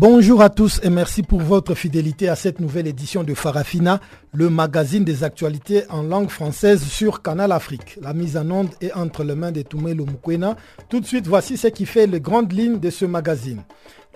[0.00, 4.00] Bonjour à tous et merci pour votre fidélité à cette nouvelle édition de Farafina,
[4.32, 7.98] le magazine des actualités en langue française sur Canal Afrique.
[8.00, 10.56] La mise en onde est entre les mains de Toumelo Mukwena.
[10.88, 13.60] Tout de suite, voici ce qui fait les grandes lignes de ce magazine.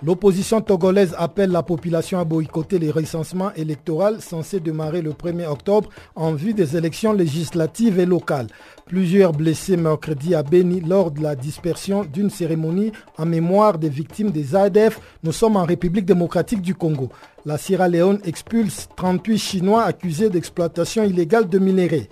[0.03, 5.89] L'opposition togolaise appelle la population à boycotter les recensements électoraux censés démarrer le 1er octobre
[6.15, 8.47] en vue des élections législatives et locales.
[8.85, 14.31] Plusieurs blessés mercredi à Beni lors de la dispersion d'une cérémonie en mémoire des victimes
[14.31, 14.99] des ADF.
[15.23, 17.09] Nous sommes en République démocratique du Congo.
[17.45, 22.09] La Sierra Leone expulse 38 Chinois accusés d'exploitation illégale de minerais.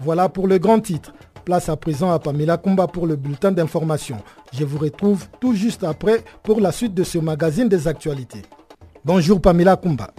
[0.00, 1.12] Voilà pour le grand titre.
[1.46, 4.16] Place à présent à Pamela Kumba pour le bulletin d'information.
[4.52, 8.42] Je vous retrouve tout juste après pour la suite de ce magazine des actualités.
[9.04, 10.10] Bonjour Pamela Kumba.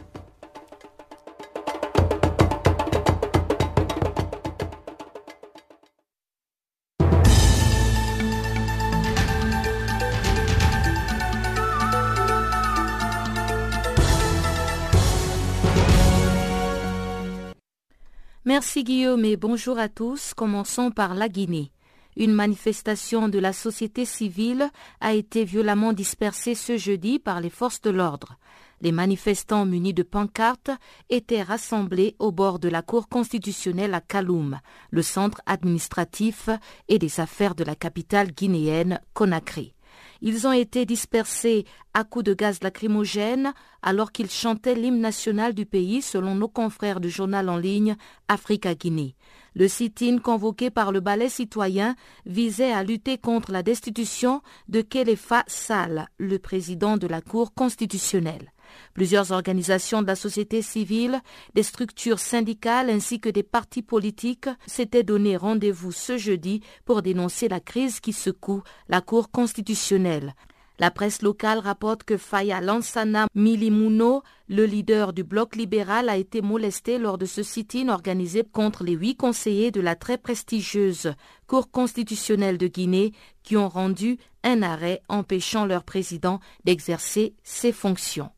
[18.58, 20.34] Merci Guillaume et bonjour à tous.
[20.34, 21.72] Commençons par la Guinée.
[22.16, 27.82] Une manifestation de la société civile a été violemment dispersée ce jeudi par les forces
[27.82, 28.40] de l'ordre.
[28.82, 30.72] Les manifestants munis de pancartes
[31.12, 36.50] étaient rassemblés au bord de la Cour constitutionnelle à Kaloum, le centre administratif
[36.88, 39.76] et des affaires de la capitale guinéenne Conakry.
[40.22, 45.66] Ils ont été dispersés à coups de gaz lacrymogène alors qu'ils chantaient l'hymne national du
[45.66, 47.96] pays selon nos confrères du journal en ligne
[48.28, 49.16] Africa Guinée.
[49.56, 51.96] Le sit-in convoqué par le ballet citoyen
[52.26, 58.52] visait à lutter contre la destitution de Kelefa Sall, le président de la Cour constitutionnelle.
[58.94, 61.22] Plusieurs organisations de la société civile,
[61.54, 67.48] des structures syndicales ainsi que des partis politiques s'étaient donné rendez-vous ce jeudi pour dénoncer
[67.48, 70.34] la crise qui secoue la Cour constitutionnelle.
[70.80, 76.42] La presse locale rapporte que Faya Lansana Milimuno, le leader du bloc libéral, a été
[76.42, 81.14] molesté lors de ce sit-in organisé contre les huit conseillers de la très prestigieuse
[81.48, 83.12] Cour constitutionnelle de Guinée
[83.42, 88.30] qui ont rendu un arrêt empêchant leur président d'exercer ses fonctions.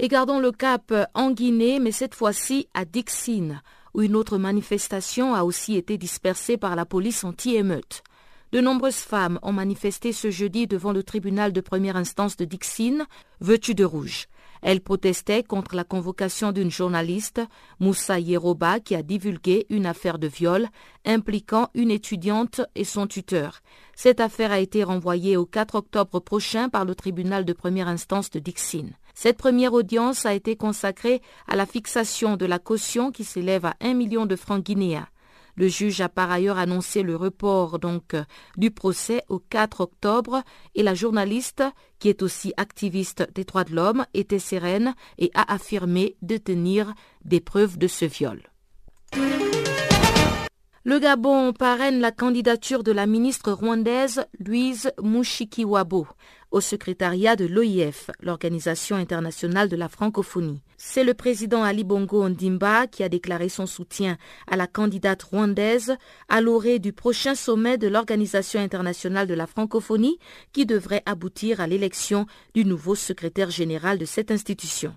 [0.00, 3.62] Et gardons le cap en Guinée, mais cette fois-ci à Dixine,
[3.94, 8.02] où une autre manifestation a aussi été dispersée par la police anti-émeute.
[8.50, 13.06] De nombreuses femmes ont manifesté ce jeudi devant le tribunal de première instance de Dixine,
[13.40, 14.26] vêtues de rouge.
[14.62, 17.40] Elles protestaient contre la convocation d'une journaliste,
[17.78, 20.68] Moussa Yeroba, qui a divulgué une affaire de viol
[21.04, 23.60] impliquant une étudiante et son tuteur.
[23.94, 28.30] Cette affaire a été renvoyée au 4 octobre prochain par le tribunal de première instance
[28.30, 28.94] de Dixine.
[29.14, 33.76] Cette première audience a été consacrée à la fixation de la caution qui s'élève à
[33.80, 35.08] 1 million de francs guinéens.
[35.56, 37.78] Le juge a par ailleurs annoncé le report
[38.56, 40.42] du procès au 4 octobre
[40.74, 41.62] et la journaliste,
[42.00, 46.92] qui est aussi activiste des droits de l'homme, était sereine et a affirmé détenir
[47.24, 48.42] des preuves de ce viol.
[50.86, 56.06] Le Gabon parraine la candidature de la ministre rwandaise Louise Mushikiwabo
[56.50, 60.60] au secrétariat de l'OIF, l'Organisation internationale de la francophonie.
[60.76, 65.96] C'est le président Ali Bongo Ondimba qui a déclaré son soutien à la candidate rwandaise
[66.28, 70.18] à l'orée du prochain sommet de l'Organisation internationale de la francophonie
[70.52, 74.94] qui devrait aboutir à l'élection du nouveau secrétaire général de cette institution.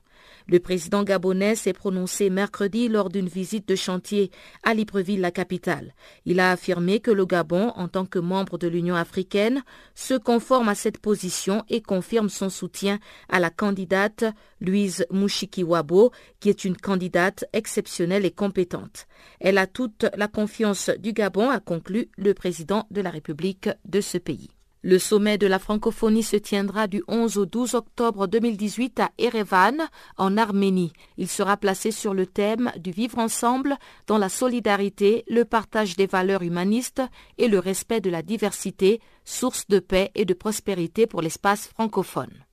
[0.50, 4.32] Le président gabonais s'est prononcé mercredi lors d'une visite de chantier
[4.64, 5.94] à Libreville, la capitale.
[6.26, 9.64] Il a affirmé que le Gabon, en tant que membre de l'Union africaine,
[9.94, 14.24] se conforme à cette position et confirme son soutien à la candidate
[14.62, 19.08] Louise Mushikiwabo, qui est une candidate exceptionnelle et compétente.
[19.42, 24.00] Elle a toute la confiance du Gabon, a conclu le président de la République de
[24.00, 24.50] ce pays.
[24.84, 29.90] Le sommet de la francophonie se tiendra du 11 au 12 octobre 2018 à Erevan,
[30.18, 30.94] en Arménie.
[31.18, 33.76] Il sera placé sur le thème du vivre ensemble
[34.06, 37.02] dans la solidarité, le partage des valeurs humanistes
[37.38, 42.46] et le respect de la diversité, source de paix et de prospérité pour l'espace francophone.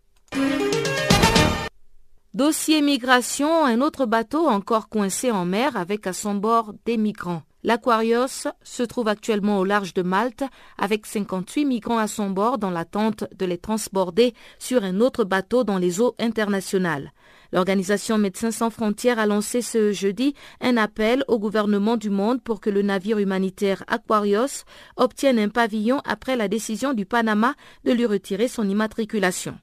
[2.32, 7.42] Dossier migration, un autre bateau encore coincé en mer avec à son bord des migrants.
[7.64, 10.44] L'Aquarius se trouve actuellement au large de Malte
[10.76, 15.64] avec 58 migrants à son bord dans l'attente de les transborder sur un autre bateau
[15.64, 17.12] dans les eaux internationales.
[17.52, 22.60] L'organisation Médecins sans frontières a lancé ce jeudi un appel au gouvernement du monde pour
[22.60, 24.64] que le navire humanitaire Aquarius
[24.96, 29.56] obtienne un pavillon après la décision du Panama de lui retirer son immatriculation.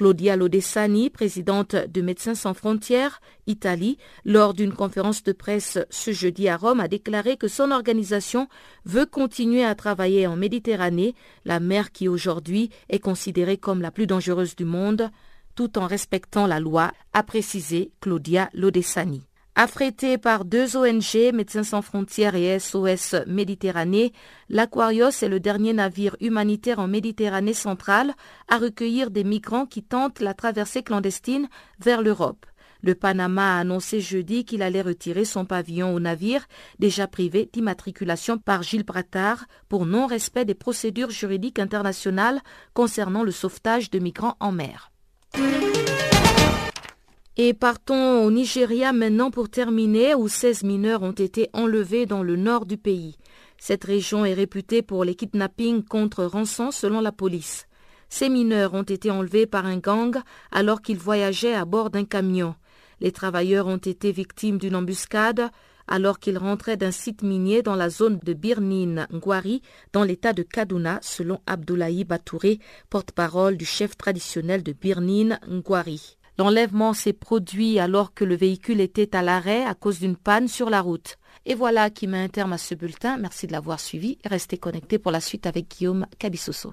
[0.00, 6.48] Claudia Lodessani, présidente de Médecins sans frontières, Italie, lors d'une conférence de presse ce jeudi
[6.48, 8.48] à Rome, a déclaré que son organisation
[8.86, 11.14] veut continuer à travailler en Méditerranée,
[11.44, 15.10] la mer qui aujourd'hui est considérée comme la plus dangereuse du monde,
[15.54, 19.29] tout en respectant la loi, a précisé Claudia Lodessani.
[19.56, 24.12] Affrété par deux ONG, Médecins sans frontières et SOS Méditerranée,
[24.48, 28.14] l'Aquarios est le dernier navire humanitaire en Méditerranée centrale
[28.48, 31.48] à recueillir des migrants qui tentent la traversée clandestine
[31.80, 32.46] vers l'Europe.
[32.82, 36.46] Le Panama a annoncé jeudi qu'il allait retirer son pavillon au navire,
[36.78, 42.40] déjà privé d'immatriculation par Gilles Bratard pour non-respect des procédures juridiques internationales
[42.72, 44.90] concernant le sauvetage de migrants en mer.
[47.36, 52.36] Et partons au Nigeria maintenant pour terminer, où 16 mineurs ont été enlevés dans le
[52.36, 53.16] nord du pays.
[53.56, 57.66] Cette région est réputée pour les kidnappings contre rançon selon la police.
[58.08, 60.16] Ces mineurs ont été enlevés par un gang
[60.50, 62.56] alors qu'ils voyageaient à bord d'un camion.
[63.00, 65.50] Les travailleurs ont été victimes d'une embuscade
[65.86, 69.62] alors qu'ils rentraient d'un site minier dans la zone de Birnin Ngwari,
[69.92, 72.60] dans l'état de Kaduna, selon Abdoulaye Batouré,
[72.90, 76.19] porte-parole du chef traditionnel de Birnin Ngwari.
[76.40, 80.70] L'enlèvement s'est produit alors que le véhicule était à l'arrêt à cause d'une panne sur
[80.70, 81.18] la route.
[81.44, 83.18] Et voilà qui met un terme à ce bulletin.
[83.18, 84.16] Merci de l'avoir suivi.
[84.24, 86.72] Restez connectés pour la suite avec Guillaume Cabissoso.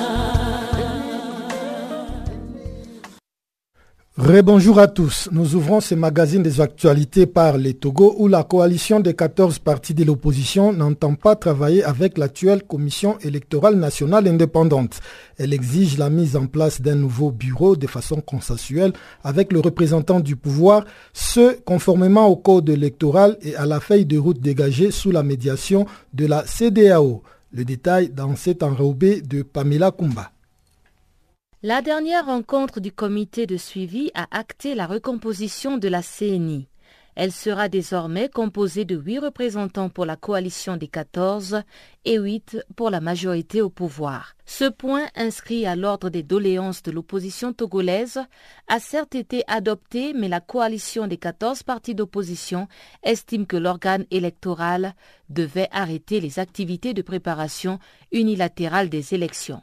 [4.23, 5.29] Rebonjour à tous.
[5.31, 9.95] Nous ouvrons ce magazine des actualités par les Togo où la coalition des 14 partis
[9.95, 14.99] de l'opposition n'entend pas travailler avec l'actuelle commission électorale nationale indépendante.
[15.39, 20.19] Elle exige la mise en place d'un nouveau bureau de façon consensuelle avec le représentant
[20.19, 25.09] du pouvoir, ce conformément au code électoral et à la feuille de route dégagée sous
[25.09, 27.23] la médiation de la CDAO.
[27.53, 30.29] Le détail dans cet enrobé de Pamela Kumba.
[31.63, 36.67] La dernière rencontre du comité de suivi a acté la recomposition de la CNI.
[37.13, 41.61] Elle sera désormais composée de huit représentants pour la coalition des 14
[42.03, 44.33] et huit pour la majorité au pouvoir.
[44.47, 48.19] Ce point, inscrit à l'ordre des doléances de l'opposition togolaise,
[48.67, 52.67] a certes été adopté, mais la coalition des 14 partis d'opposition
[53.03, 54.95] estime que l'organe électoral
[55.29, 57.77] devait arrêter les activités de préparation
[58.11, 59.61] unilatérale des élections.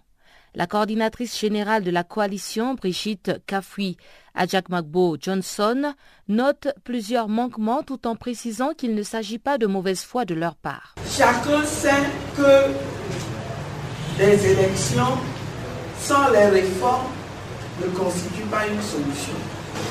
[0.59, 3.97] La coordinatrice générale de la coalition, Brigitte Kafui
[4.35, 5.95] Ajakmagbo Johnson,
[6.27, 10.57] note plusieurs manquements tout en précisant qu'il ne s'agit pas de mauvaise foi de leur
[10.57, 10.97] part.
[11.17, 12.03] Chacun sait
[12.37, 12.73] que
[14.19, 15.17] les élections
[16.00, 17.07] sans les réformes
[17.81, 19.38] ne constituent pas une solution.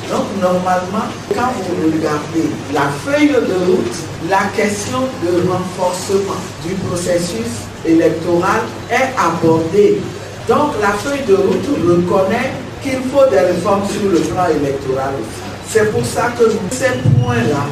[0.09, 7.63] Donc normalement, quand vous regardez la feuille de route, la question de renforcement du processus
[7.85, 10.01] électoral est abordée
[10.47, 12.51] donc la feuille de route reconnaît
[12.81, 15.47] qu'il faut des réformes sur le plan électoral aussi.
[15.69, 17.65] C'est pour ça que ces points-là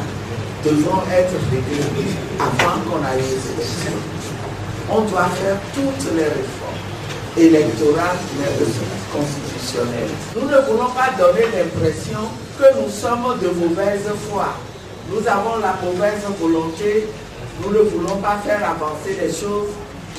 [0.64, 4.00] devront être réglés avant qu'on aille aux élections.
[4.90, 6.76] On doit faire toutes les réformes
[7.36, 8.80] électorales, mais aussi
[9.12, 10.14] constitutionnelles.
[10.34, 12.20] Nous ne voulons pas donner l'impression
[12.58, 14.48] que nous sommes de mauvaise foi.
[15.10, 17.06] Nous avons la mauvaise volonté,
[17.62, 19.70] nous ne voulons pas faire avancer les choses,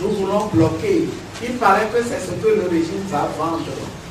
[0.01, 1.07] nous voulons bloquer
[1.43, 3.65] il paraît que c'est ce que le régime va vendre.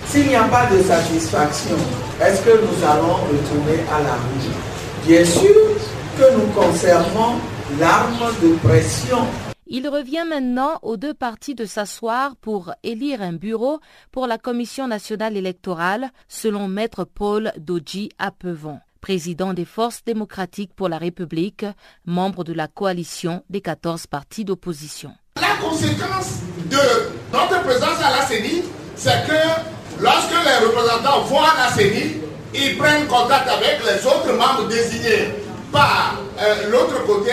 [0.06, 1.76] S'il n'y a pas de satisfaction,
[2.22, 5.06] est-ce que nous allons retourner à la rue?
[5.06, 5.76] Bien sûr
[6.18, 7.34] que nous conservons
[7.78, 9.18] l'arme de pression.
[9.66, 13.80] Il revient maintenant aux deux partis de s'asseoir pour élire un bureau
[14.12, 20.88] pour la Commission nationale électorale, selon Maître Paul Doji Apevon, président des Forces démocratiques pour
[20.88, 21.66] la République,
[22.04, 25.12] membre de la coalition des 14 partis d'opposition.
[25.40, 28.64] La conséquence de notre présence à la CENI,
[28.96, 32.16] c'est que lorsque les représentants vont à la CENI,
[32.54, 35.34] ils prennent contact avec les autres membres désignés
[35.72, 37.32] par euh, l'autre côté,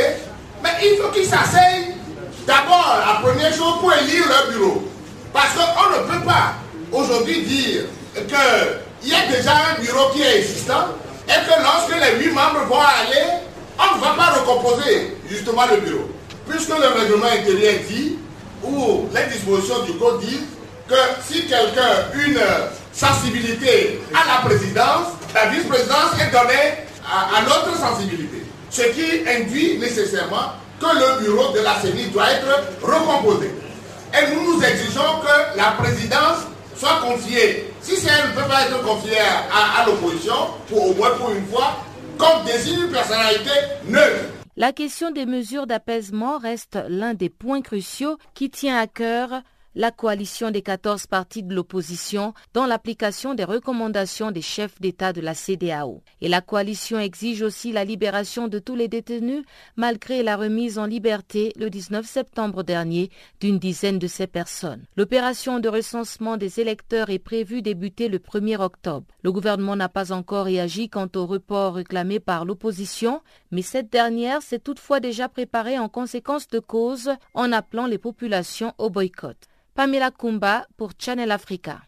[0.61, 1.95] mais il faut qu'ils s'asseyent
[2.45, 4.83] d'abord la première chose pour élire leur bureau.
[5.31, 6.53] Parce qu'on ne peut pas
[6.91, 7.81] aujourd'hui dire
[8.13, 10.89] qu'il y a déjà un bureau qui est existant
[11.27, 13.41] et que lorsque les huit membres vont aller,
[13.79, 16.09] on ne va pas recomposer justement le bureau.
[16.47, 18.17] Puisque le règlement intérieur dit,
[18.63, 20.47] ou les dispositions du code disent,
[20.87, 22.39] que si quelqu'un a une
[22.91, 28.43] sensibilité à la présidence, la vice-présidence est donnée à, l'autre sensibilité.
[28.69, 33.51] Ce qui induit nécessairement que le bureau de la CENI doit être recomposé.
[34.13, 36.39] Et nous nous exigeons que la présidence
[36.77, 40.35] soit confiée, si elle ne peut pas être confiée à, l'opposition,
[40.69, 41.77] pour au moins pour une fois,
[42.17, 43.51] comme désigne une personnalité
[43.87, 44.42] neutre.
[44.55, 49.41] La question des mesures d'apaisement reste l'un des points cruciaux qui tient à cœur
[49.75, 55.21] la coalition des 14 partis de l'opposition dans l'application des recommandations des chefs d'État de
[55.21, 56.03] la CDAO.
[56.21, 59.43] Et la coalition exige aussi la libération de tous les détenus
[59.75, 64.85] malgré la remise en liberté le 19 septembre dernier d'une dizaine de ces personnes.
[64.95, 69.07] L'opération de recensement des électeurs est prévue débuter le 1er octobre.
[69.23, 74.41] Le gouvernement n'a pas encore réagi quant au report réclamé par l'opposition, mais cette dernière
[74.41, 79.37] s'est toutefois déjà préparée en conséquence de cause en appelant les populations au boycott.
[79.75, 81.81] Pamela Kumba pour Channel Africa.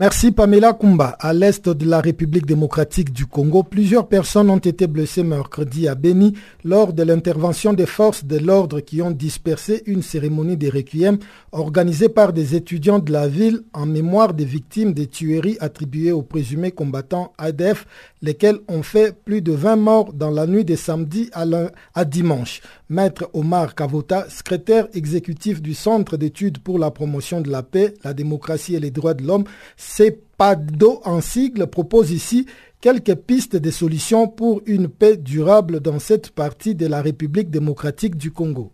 [0.00, 1.16] Merci Pamela Kumba.
[1.18, 5.94] À l'est de la République démocratique du Congo, plusieurs personnes ont été blessées mercredi à
[5.94, 11.16] Beni lors de l'intervention des forces de l'ordre qui ont dispersé une cérémonie de requiem
[11.52, 16.22] organisée par des étudiants de la ville en mémoire des victimes des tueries attribuées aux
[16.22, 17.86] présumés combattants ADF,
[18.24, 22.62] lesquels ont fait plus de 20 morts dans la nuit de samedi à, dimanche.
[22.88, 28.14] Maître Omar Kavota, secrétaire exécutif du Centre d'études pour la promotion de la paix, la
[28.14, 29.44] démocratie et les droits de l'homme,
[29.76, 32.46] CEPADO en sigle, propose ici
[32.80, 38.16] quelques pistes de solutions pour une paix durable dans cette partie de la République démocratique
[38.16, 38.72] du Congo.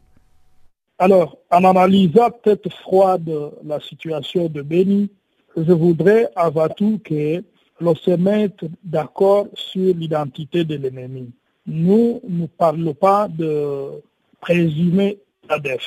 [0.98, 3.30] Alors, en analysant tête froide
[3.64, 5.10] la situation de Béni,
[5.56, 7.42] je voudrais avant tout que
[7.80, 11.32] l'on se mette d'accord sur l'identité de l'ennemi
[11.66, 14.02] nous ne parlons pas de
[14.40, 15.18] présumés
[15.48, 15.86] ADF.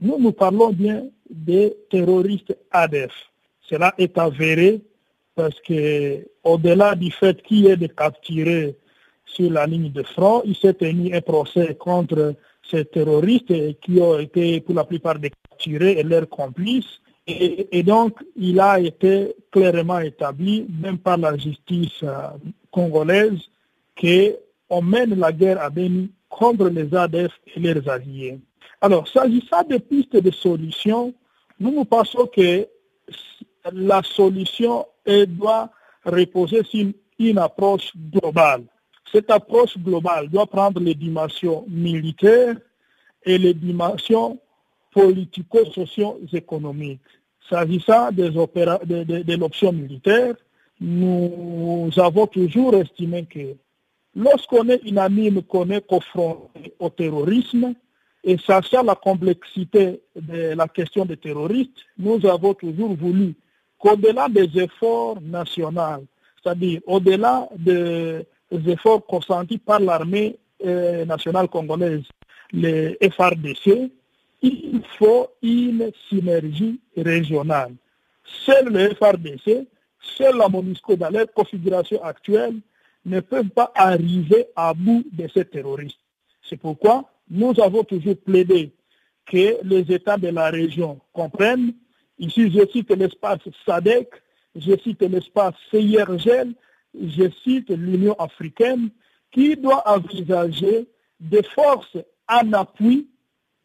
[0.00, 3.12] Nous, nous parlons bien des terroristes ADF.
[3.60, 4.80] Cela est avéré
[5.34, 8.76] parce que, au-delà du fait qu'il y ait de capturés
[9.24, 12.34] sur la ligne de front, il s'est tenu un procès contre
[12.68, 17.00] ces terroristes qui ont été pour la plupart des capturés et leurs complices.
[17.30, 22.28] Et, donc, il a été clairement établi, même par la justice euh,
[22.70, 23.38] congolaise,
[23.94, 24.34] que
[24.70, 28.38] on mène la guerre à Beni contre les ADF et leurs alliés.
[28.80, 31.12] Alors, s'agissant des pistes de solution,
[31.60, 32.66] nous nous pensons que
[33.72, 34.86] la solution
[35.28, 35.70] doit
[36.04, 36.86] reposer sur
[37.18, 38.64] une approche globale.
[39.12, 42.56] Cette approche globale doit prendre les dimensions militaires
[43.24, 44.38] et les dimensions
[44.92, 47.00] politico-socio-économiques.
[47.48, 50.34] S'agissant des de, de l'option militaire,
[50.80, 53.56] nous avons toujours estimé que
[54.18, 57.74] Lorsqu'on est unanime qu'on est confronté au terrorisme,
[58.24, 63.34] et sachant la complexité de la question des terroristes, nous avons toujours voulu
[63.78, 66.04] qu'au-delà des efforts nationaux,
[66.42, 68.26] c'est-à-dire au-delà des
[68.66, 70.36] efforts consentis par l'armée
[70.66, 72.02] euh, nationale congolaise,
[72.52, 73.92] les FRDC,
[74.42, 77.74] il faut une synergie régionale.
[78.24, 79.66] Seul le FRDC,
[80.00, 82.56] seul la MONUSCO dans leur configuration actuelle
[83.04, 85.98] ne peuvent pas arriver à bout de ces terroristes.
[86.42, 88.72] C'est pourquoi nous avons toujours plaidé
[89.26, 91.74] que les États de la région comprennent.
[92.18, 94.08] Ici, je cite l'espace SADEC,
[94.56, 96.54] je cite l'espace CIRGEL,
[96.94, 98.90] je cite l'Union africaine,
[99.30, 100.88] qui doit envisager
[101.20, 103.08] des forces en appui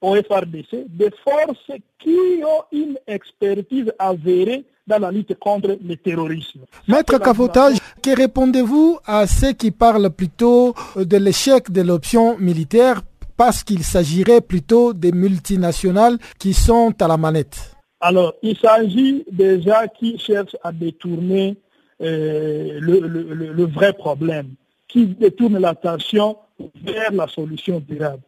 [0.03, 6.59] au FRDC, des forces qui ont une expertise avérée dans la lutte contre le terrorisme.
[6.89, 13.01] Maître Cavotage, que répondez-vous à ceux qui parlent plutôt de l'échec de l'option militaire
[13.37, 17.71] parce qu'il s'agirait plutôt des multinationales qui sont à la manette?
[18.01, 21.55] Alors, il s'agit déjà qui cherchent à détourner
[22.01, 24.49] euh, le, le, vrai problème,
[24.89, 26.37] qui détournent l'attention
[26.83, 28.21] vers la solution durable.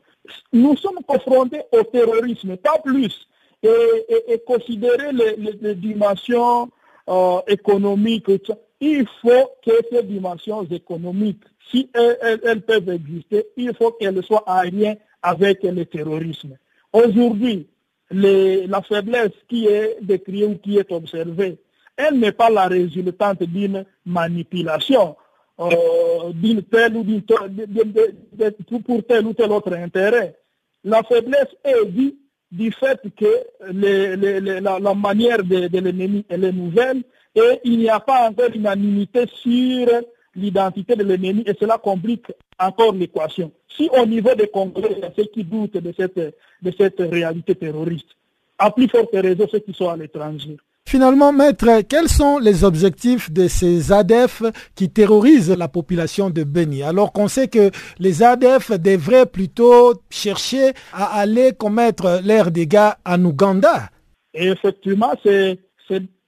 [0.53, 3.27] Nous sommes confrontés au terrorisme, pas plus.
[3.63, 6.69] Et, considérer les, dimensions
[7.09, 8.29] euh, économiques,
[8.79, 14.61] il faut que ces dimensions économiques, si elles, peuvent exister, il faut qu'elles soient en
[14.63, 16.57] lien avec le terrorisme.
[16.93, 17.67] Aujourd'hui,
[18.11, 21.57] la faiblesse qui est décrite ou qui est observée,
[21.97, 25.15] elle n'est pas la résultante d'une manipulation
[25.59, 27.21] euh, d'une telle ou d'une
[28.85, 30.35] pour tel ou tel autre intérêt.
[30.83, 32.15] La faiblesse est due
[32.51, 37.03] du fait que la, manière de, de l'ennemi est nouvelle
[37.35, 39.87] et il n'y a pas encore unanimité sur
[40.35, 43.51] l'identité de l'ennemi et cela complique encore l'équation.
[43.69, 46.99] Si au niveau des Congrès, il y a ceux qui doutent de cette, de cette
[46.99, 48.15] réalité terroriste,
[48.57, 50.57] à plus forte raison ceux qui sont à l'étranger.
[50.87, 54.43] Finalement, maître, quels sont les objectifs de ces ADF
[54.75, 56.83] qui terrorisent la population de Beni?
[56.83, 63.25] Alors qu'on sait que les ADF devraient plutôt chercher à aller commettre leurs dégâts en
[63.25, 63.89] Ouganda.
[64.35, 65.59] effectivement, c'est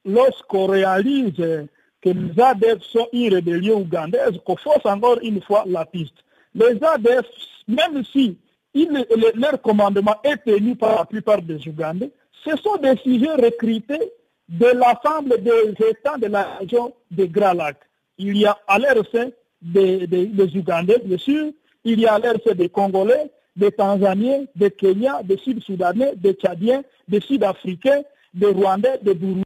[0.04, 5.84] lorsqu'on réalise que les ADF sont une rébellion ougandaise qu'on force encore une fois la
[5.84, 6.14] piste.
[6.56, 7.26] Les ADF,
[7.68, 8.36] même si
[8.74, 12.10] leur commandement est tenu par la plupart des Ougandais,
[12.44, 14.12] ce sont des sujets recrutés
[14.48, 17.80] de l'ensemble des États de la région des Grands Lacs.
[18.16, 19.28] Il y a à l'air sein
[19.60, 21.52] des, des, Ougandais, bien sûr,
[21.84, 26.34] il y a à l'air sein des Congolais, des Tanzaniens, des Kenyans, des Sud-Soudanais, des
[26.34, 28.02] Tchadiens, des Sud-Africains,
[28.32, 29.44] des Rwandais, des Burundais,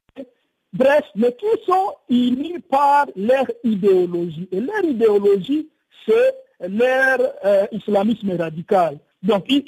[0.73, 4.49] bref, mais qui sont unis par leur idéologie.
[4.53, 5.69] Et leur idéologie,
[6.07, 8.99] c'est leur euh, islamisme radical.
[9.23, 9.63] Donc, ils,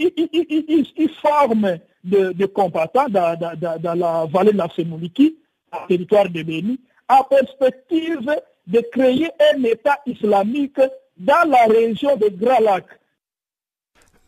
[0.97, 3.37] ils forment de, combattants dans,
[3.95, 5.37] la vallée de la Sémouliki,
[5.73, 8.31] le territoire de Béni, en perspective
[8.67, 10.81] de créer un État islamique
[11.17, 12.85] dans la région de Grand Lac.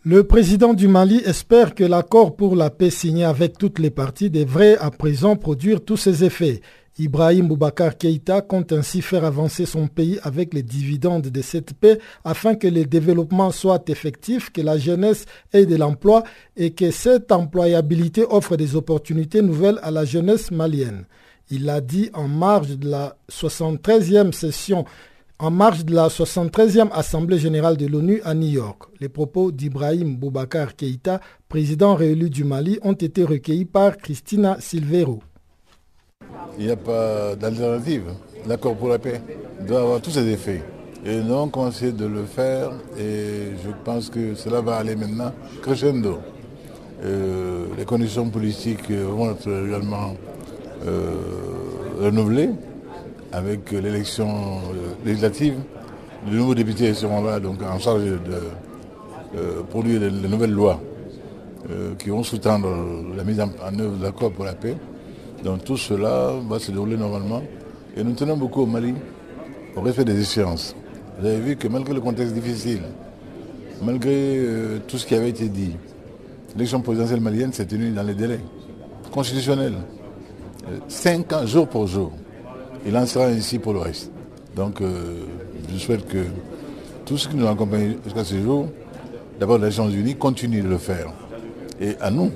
[0.05, 4.31] Le président du Mali espère que l'accord pour la paix signé avec toutes les parties
[4.31, 6.61] devrait à présent produire tous ses effets.
[6.99, 11.99] Ibrahim Boubacar Keïta compte ainsi faire avancer son pays avec les dividendes de cette paix
[12.25, 16.25] afin que le développement soit effectif, que la jeunesse ait de l'emploi
[16.57, 21.05] et que cette employabilité offre des opportunités nouvelles à la jeunesse malienne.
[21.51, 24.87] Il l'a dit en marge de la 73e session
[25.39, 28.85] en marge de la 73e Assemblée générale de l'ONU à New York.
[29.01, 35.21] Les propos d'Ibrahim Boubacar Keïta, président réélu du Mali, ont été recueillis par Christina Silvero.
[36.59, 38.05] Il n'y a pas d'alternative.
[38.47, 39.21] L'accord pour la paix
[39.67, 40.63] doit avoir tous ses effets.
[41.05, 45.33] Et nous avons commencé de le faire et je pense que cela va aller maintenant
[45.63, 46.19] crescendo.
[47.05, 50.15] Euh, les conditions politiques vont être également
[50.87, 51.15] euh,
[52.01, 52.51] renouvelées
[53.33, 55.55] avec l'élection euh, législative.
[56.29, 60.81] Les nouveaux députés seront là donc en charge de produire les, nouvelles lois
[61.99, 62.69] qui vont sous-tendre
[63.17, 64.77] la mise en œuvre de l'accord pour la paix.
[65.45, 67.43] Donc tout cela va se dérouler normalement.
[67.97, 68.95] Et nous tenons beaucoup au Mali
[69.77, 70.75] au respect des échéances.
[71.19, 72.83] Vous avez vu que malgré le contexte difficile,
[73.83, 75.77] malgré euh, tout ce qui avait été dit,
[76.55, 78.41] l'élection présidentielle malienne s'est tenue dans les délais
[79.13, 79.75] constitutionnels.
[80.69, 82.13] Euh, cinq ans, jour pour jour.
[82.87, 84.11] Il en sera ainsi pour le reste.
[84.55, 85.25] Donc euh,
[85.73, 86.25] je souhaite que
[87.05, 88.69] tout ce qui nous accompagne jusqu'à ce jour,
[89.39, 91.13] d'abord les Nations Unies, continuent de le faire.
[91.81, 92.31] Et à nous,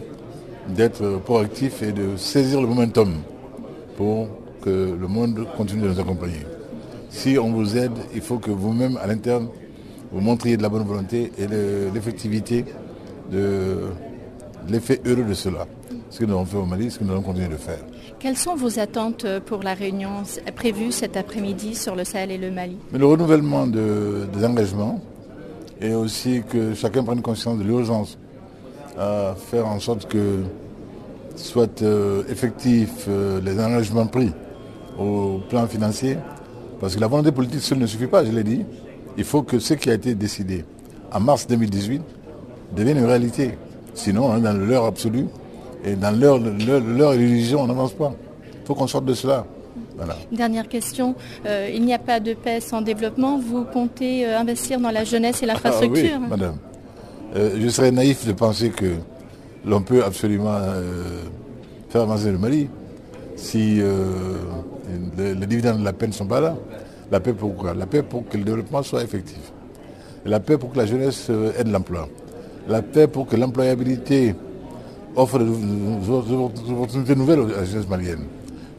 [0.74, 3.12] d'être proactif et de saisir le momentum
[3.96, 4.28] pour
[4.62, 6.46] que le monde continue de nous accompagner.
[7.10, 9.48] Si on vous aide, il faut que vous-même, à l'interne,
[10.12, 11.46] vous montriez de la bonne volonté et
[11.92, 12.64] l'effectivité
[13.30, 13.78] de
[14.68, 15.66] l'effet heureux de cela.
[16.08, 17.78] Ce que nous avons fait au Mali, ce que nous allons continuer de faire.
[18.18, 20.10] Quelles sont vos attentes pour la réunion
[20.56, 22.76] prévue cet après-midi sur le Sahel et le Mali?
[22.92, 25.00] Le renouvellement des engagements
[25.80, 28.18] et aussi que chacun prenne conscience de l'urgence
[29.00, 30.40] à faire en sorte que
[31.36, 34.30] soient euh, effectifs euh, les engagements pris
[34.98, 36.18] au plan financier.
[36.80, 38.64] Parce que la volonté politique seule ne suffit pas, je l'ai dit.
[39.16, 40.64] Il faut que ce qui a été décidé
[41.12, 42.02] en mars 2018
[42.76, 43.52] devienne une réalité.
[43.94, 45.26] Sinon, on est dans l'heure absolue
[45.84, 46.34] et dans l'heure
[47.10, 48.12] religion, on n'avance pas.
[48.62, 49.46] Il faut qu'on sorte de cela.
[50.32, 53.38] Dernière question, euh, il n'y a pas de paix sans développement.
[53.38, 56.18] Vous comptez investir dans la jeunesse et ah l'infrastructure?
[56.20, 56.56] oui, madame.
[57.36, 58.94] Euh, je serais naïf de penser que
[59.64, 61.22] l'on peut absolument euh,
[61.88, 62.68] faire avancer le Mali
[63.36, 64.36] si euh,
[65.16, 66.56] les, dividendes de la paix ne sont pas là.
[67.10, 67.72] La paix pour quoi?
[67.74, 69.52] La paix pour que le développement soit effectif.
[70.24, 72.08] La paix pour que la jeunesse ait de l'emploi.
[72.68, 74.34] La paix pour que l'employabilité
[75.14, 78.24] offre des opportunités nouvelles à la jeunesse malienne.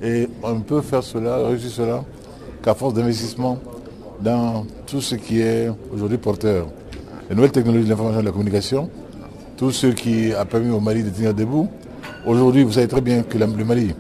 [0.03, 2.03] Et on peut faire cela, réussir cela,
[2.61, 3.59] qu'à force d'investissement
[4.19, 6.67] dans tout ce qui est aujourd'hui porteur
[7.31, 8.89] les nouvelles technologies de l'information et de la communication,
[9.55, 11.69] tout ce qui a permis au Mali de tenir debout.
[12.25, 13.95] Aujourd'hui, vous savez très bien que le Mali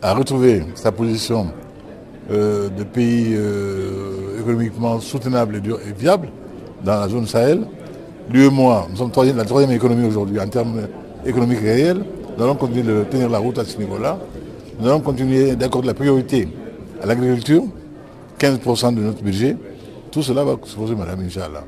[0.00, 1.48] a retrouvé sa position
[2.30, 6.28] euh, de pays euh, économiquement soutenable et, viable
[6.82, 7.66] dans la zone Sahel.
[8.30, 10.88] Lui et moi, nous sommes la troisième économie aujourd'hui en termes
[11.26, 12.02] économiques réels.
[12.38, 14.18] Nous allons continuer de tenir la route à ce niveau-là.
[14.80, 16.48] Nous allons continuer d'accorder la priorité
[17.02, 17.64] à l'agriculture,
[18.40, 19.54] 15% de notre budget.
[20.10, 21.64] Tout cela va se poser, Madame Inch'Allah.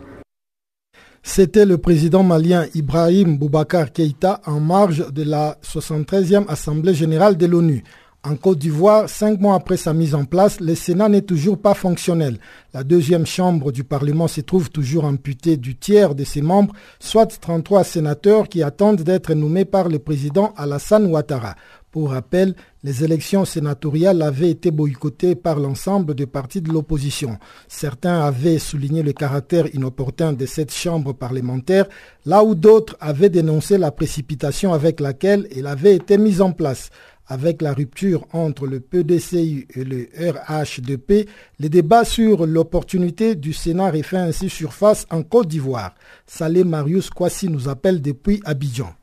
[1.28, 7.46] C'était le président malien Ibrahim Boubacar Keïta en marge de la 73e Assemblée générale de
[7.46, 7.82] l'ONU.
[8.22, 11.74] En Côte d'Ivoire, cinq mois après sa mise en place, le Sénat n'est toujours pas
[11.74, 12.38] fonctionnel.
[12.72, 17.26] La deuxième chambre du Parlement se trouve toujours amputée du tiers de ses membres, soit
[17.40, 21.56] 33 sénateurs qui attendent d'être nommés par le président Alassane Ouattara.
[21.90, 27.38] Pour rappel, les élections sénatoriales avaient été boycottées par l'ensemble des partis de l'opposition.
[27.68, 31.86] Certains avaient souligné le caractère inopportun de cette chambre parlementaire,
[32.26, 36.90] là où d'autres avaient dénoncé la précipitation avec laquelle elle avait été mise en place.
[37.28, 43.90] Avec la rupture entre le PDCI et le RHDP, les débats sur l'opportunité du Sénat
[43.90, 45.94] refait ainsi surface en Côte d'Ivoire.
[46.26, 48.94] Salé Marius Kwasi nous appelle depuis Abidjan.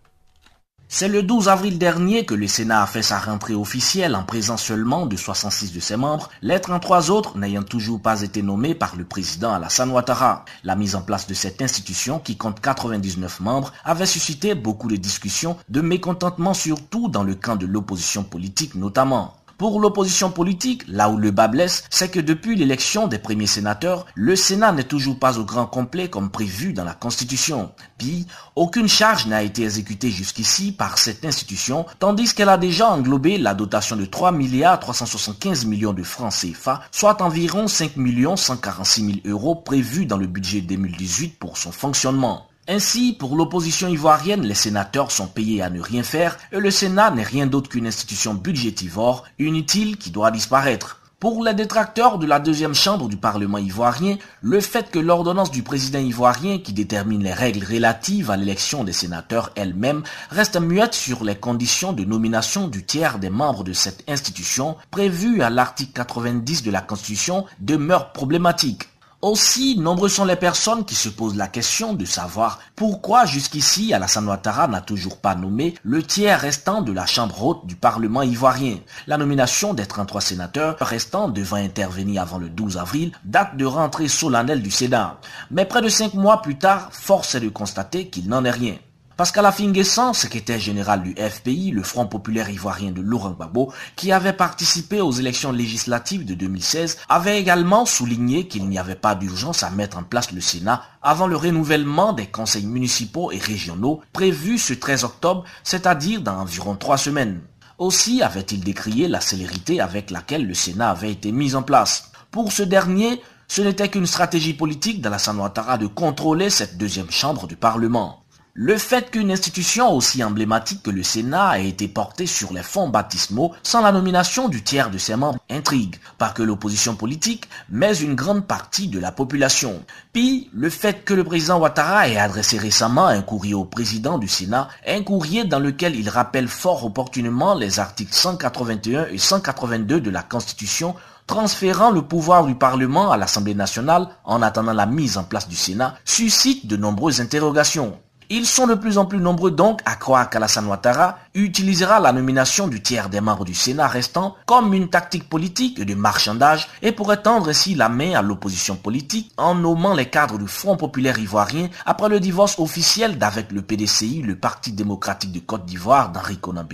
[0.89, 4.63] C'est le 12 avril dernier que le Sénat a fait sa rentrée officielle en présence
[4.63, 8.95] seulement de 66 de ses membres, les 33 autres n'ayant toujours pas été nommés par
[8.95, 10.45] le président Alassane Ouattara.
[10.63, 14.95] La mise en place de cette institution, qui compte 99 membres, avait suscité beaucoup de
[14.95, 19.35] discussions, de mécontentement surtout dans le camp de l'opposition politique notamment.
[19.57, 24.05] Pour l'opposition politique, là où le bas blesse, c'est que depuis l'élection des premiers sénateurs,
[24.15, 27.71] le Sénat n'est toujours pas au grand complet comme prévu dans la Constitution.
[27.97, 33.37] Puis, aucune charge n'a été exécutée jusqu'ici par cette institution, tandis qu'elle a déjà englobé
[33.37, 39.05] la dotation de 3 milliards 375 millions de francs CFA, soit environ 5 millions 146
[39.05, 42.47] 000 euros prévus dans le budget 2018 pour son fonctionnement.
[42.69, 47.11] Ainsi, pour l'opposition ivoirienne, les sénateurs sont payés à ne rien faire et le Sénat
[47.11, 51.01] n'est rien d'autre qu'une institution budgétivore, inutile qui doit disparaître.
[51.19, 55.61] Pour les détracteurs de la deuxième chambre du Parlement ivoirien, le fait que l'ordonnance du
[55.61, 61.25] président ivoirien qui détermine les règles relatives à l'élection des sénateurs elle-même reste muette sur
[61.25, 66.63] les conditions de nomination du tiers des membres de cette institution prévues à l'article 90
[66.63, 68.87] de la Constitution demeure problématique.
[69.23, 74.27] Aussi, nombreux sont les personnes qui se posent la question de savoir pourquoi jusqu'ici Alassane
[74.27, 78.79] Ouattara n'a toujours pas nommé le tiers restant de la Chambre haute du Parlement ivoirien.
[79.07, 84.09] La nomination des 33 sénateurs restants devant intervenir avant le 12 avril, date de rentrée
[84.09, 85.21] solennelle du Sénat.
[85.51, 88.75] Mais près de cinq mois plus tard, force est de constater qu'il n'en est rien.
[89.15, 94.33] Pascal Afinguessan, secrétaire général du FPI, le Front populaire ivoirien de Laurent Gbagbo, qui avait
[94.33, 99.69] participé aux élections législatives de 2016, avait également souligné qu'il n'y avait pas d'urgence à
[99.69, 104.73] mettre en place le Sénat avant le renouvellement des conseils municipaux et régionaux prévu ce
[104.73, 107.41] 13 octobre, c'est-à-dire dans environ trois semaines.
[107.77, 112.11] Aussi avait-il décrié la célérité avec laquelle le Sénat avait été mis en place.
[112.31, 117.45] Pour ce dernier, ce n'était qu'une stratégie politique d'Alassane Ouattara de contrôler cette deuxième chambre
[117.45, 118.22] du Parlement.
[118.55, 122.87] Le fait qu'une institution aussi emblématique que le Sénat ait été portée sur les fonds
[122.87, 127.97] baptismaux sans la nomination du tiers de ses membres intrigue, pas que l'opposition politique, mais
[127.97, 129.83] une grande partie de la population.
[130.13, 134.27] Puis, le fait que le président Ouattara ait adressé récemment un courrier au président du
[134.27, 140.11] Sénat, un courrier dans lequel il rappelle fort opportunément les articles 181 et 182 de
[140.11, 140.93] la Constitution
[141.25, 145.55] transférant le pouvoir du Parlement à l'Assemblée nationale en attendant la mise en place du
[145.55, 147.97] Sénat, suscite de nombreuses interrogations.
[148.29, 152.67] Ils sont de plus en plus nombreux donc à croire qu'Alassane Ouattara utilisera la nomination
[152.67, 157.21] du tiers des membres du Sénat restant comme une tactique politique de marchandage et pourrait
[157.21, 161.69] tendre ainsi la main à l'opposition politique en nommant les cadres du Front populaire ivoirien
[161.85, 166.65] après le divorce officiel d'avec le PDCI, le Parti démocratique de Côte d'Ivoire d'Henri Conan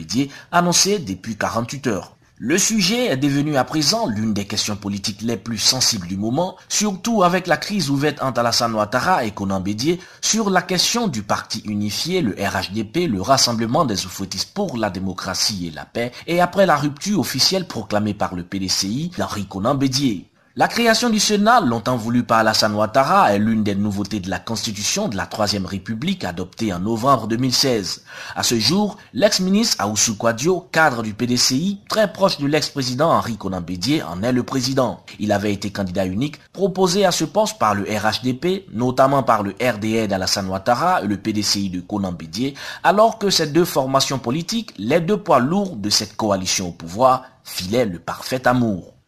[0.52, 2.19] annoncé depuis 48 heures.
[2.42, 6.56] Le sujet est devenu à présent l'une des questions politiques les plus sensibles du moment,
[6.70, 11.22] surtout avec la crise ouverte entre Alassane Ouattara et Conan Bédier sur la question du
[11.22, 16.40] parti unifié, le RHDP, le Rassemblement des Oufouettistes pour la démocratie et la paix, et
[16.40, 20.30] après la rupture officielle proclamée par le PDCI d'Henri Conan Bédier.
[20.60, 24.40] La création du Sénat, longtemps voulue par Alassane Ouattara, est l'une des nouveautés de la
[24.40, 28.04] Constitution de la Troisième République adoptée en novembre 2016.
[28.36, 33.62] À ce jour, l'ex-ministre Aoussou Kouadio, cadre du PDCI, très proche de l'ex-président Henri Conan
[33.62, 35.00] Bédier, en est le président.
[35.18, 39.56] Il avait été candidat unique, proposé à ce poste par le RHDP, notamment par le
[39.62, 44.74] RDA d'Alassane Ouattara et le PDCI de Conan Bédier, alors que ces deux formations politiques,
[44.78, 48.99] les deux poids lourds de cette coalition au pouvoir, filaient le parfait amour.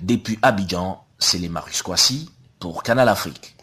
[0.00, 3.54] Depuis Abidjan, c'est les Marus Kwasi pour Canal Afrique.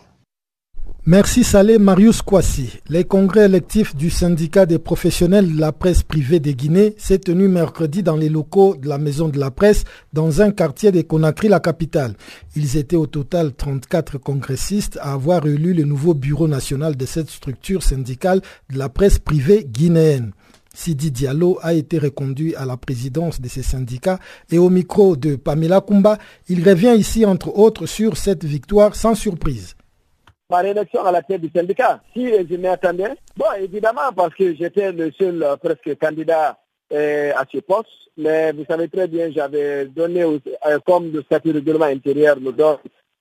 [1.08, 2.80] Merci Salé Marius Kwasi.
[2.88, 7.48] Les congrès électifs du syndicat des professionnels de la presse privée de Guinée s'est tenu
[7.48, 11.48] mercredi dans les locaux de la Maison de la Presse dans un quartier de Conakry,
[11.48, 12.16] la capitale.
[12.56, 17.32] Ils étaient au total 34 congressistes à avoir élu le nouveau bureau national de cette
[17.32, 20.34] structure syndicale de la presse privée guinéenne.
[20.74, 24.20] Sidi Diallo a été reconduit à la présidence de ces syndicats
[24.52, 26.18] et au micro de Pamela Kumba,
[26.50, 29.76] il revient ici entre autres sur cette victoire sans surprise
[30.52, 32.02] ma réélection à la tête du syndicat.
[32.14, 36.60] Si je m'y attendais, bon, évidemment, parce que j'étais le seul euh, presque candidat
[36.92, 41.52] euh, à ce poste, mais vous savez très bien, j'avais donné, euh, comme le statut
[41.52, 42.78] règlement intérieur nous donne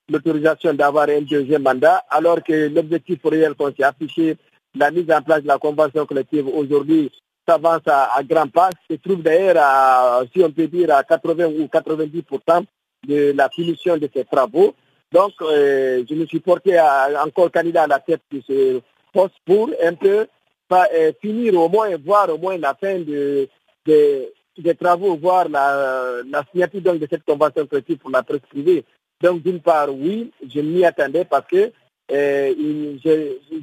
[0.09, 4.35] l'autorisation d'avoir un deuxième mandat, alors que l'objectif réel qu'on s'est affiché,
[4.75, 7.09] la mise en place de la convention collective aujourd'hui,
[7.47, 11.47] s'avance à, à grands pas, se trouve d'ailleurs, à, si on peut dire, à 80
[11.47, 12.65] ou 90%
[13.07, 14.75] de la finition de ces travaux.
[15.11, 19.69] Donc, euh, je me suis porté encore candidat à la tête de ce poste pour
[19.83, 20.27] un peu
[20.71, 23.49] euh, finir au moins, voir au moins la fin de,
[23.85, 28.85] des travaux, voir la, signature de cette convention collective pour la presse privée.
[29.21, 31.71] Donc, d'une part, oui, je m'y attendais parce que
[32.11, 32.97] euh,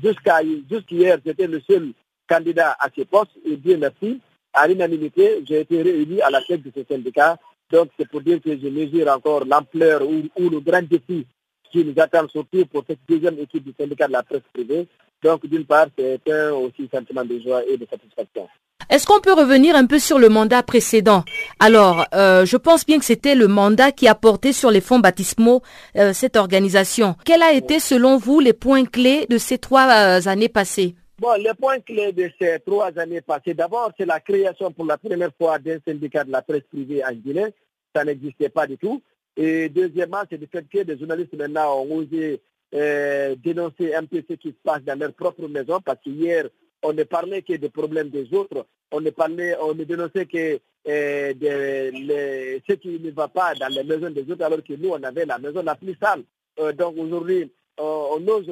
[0.03, 1.93] jusqu'à jusqu'hier, j'étais le seul
[2.29, 4.21] candidat à ce poste et bien merci.
[4.53, 7.39] À l'unanimité, j'ai été réélu à la tête de ce syndicat.
[7.71, 11.27] Donc, c'est pour dire que je mesure encore l'ampleur ou, ou, le grand défi
[11.71, 14.89] qui nous attend surtout pour cette deuxième équipe du syndicat de la presse privée.
[15.23, 18.49] Donc, d'une part, c'est un aussi sentiment de joie et de satisfaction.
[18.91, 21.25] Est-ce qu'on peut revenir un peu sur le mandat précédent?
[21.61, 24.99] Alors, euh, je pense bien que c'était le mandat qui a porté sur les fonds
[24.99, 25.63] baptismaux
[25.97, 27.15] euh, cette organisation.
[27.27, 30.95] Quels a été, selon vous, les points clés de ces trois euh, années passées?
[31.21, 34.97] Bon, les points clés de ces trois années passées, d'abord, c'est la création pour la
[34.97, 37.53] première fois d'un syndicat de la presse privée en Guinée.
[37.93, 39.03] Ça n'existait pas du tout.
[39.37, 42.41] Et deuxièmement, c'est le fait que des journalistes maintenant ont osé
[42.73, 46.49] euh, dénoncer un peu ce qui se passe dans leur propre maison, parce qu'hier,
[46.85, 50.61] on ne parlait que des problèmes des autres, on ne parlait, on ne dénonçait que
[50.87, 54.91] euh, de, ce qui ne va pas dans les maisons des autres, alors que nous,
[54.91, 56.23] on avait la maison la plus sale.
[56.61, 58.49] Euh, donc aujourd'hui, on ose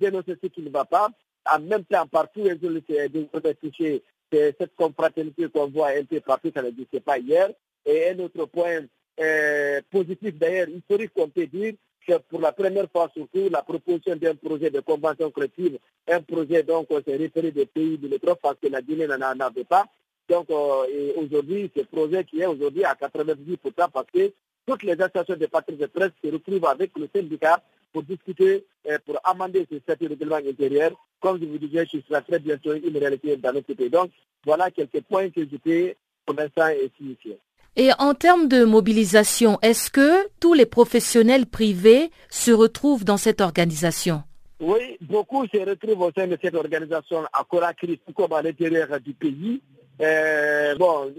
[0.00, 1.10] dénoncer ce qui ne va pas.
[1.52, 6.62] En même temps, partout, les autres touchés, cette confraternité qu'on voit un peu partout, ça
[6.62, 7.50] n'existait pas hier.
[7.84, 8.80] Et un autre point
[9.20, 11.74] euh, positif d'ailleurs historique qu'on peut dire
[12.06, 15.78] que pour la première fois surtout la proposition d'un projet de convention collective,
[16.08, 19.20] un projet donc on s'est référé des pays de l'Europe parce que la Guinée n'en
[19.40, 19.86] avait pas.
[20.28, 23.56] Donc euh, aujourd'hui, ce projet qui est aujourd'hui à 90%
[23.92, 24.32] parce que
[24.66, 28.64] toutes les associations de patries de presse se retrouvent avec le syndicat pour discuter,
[29.04, 30.92] pour amender ce statut de règlement intérieur.
[31.20, 33.90] Comme je vous disais, ce sera très bientôt une réalité dans notre pays.
[33.90, 34.10] Donc
[34.44, 35.94] voilà quelques points que je peux
[36.24, 36.68] pour l'instant
[36.98, 37.38] signifier.
[37.78, 43.42] Et en termes de mobilisation, est-ce que tous les professionnels privés se retrouvent dans cette
[43.42, 44.22] organisation?
[44.60, 49.12] Oui, beaucoup se retrouvent au sein de cette organisation à Conakry, comme à l'intérieur du
[49.12, 49.60] pays.
[50.00, 51.12] Euh, bon,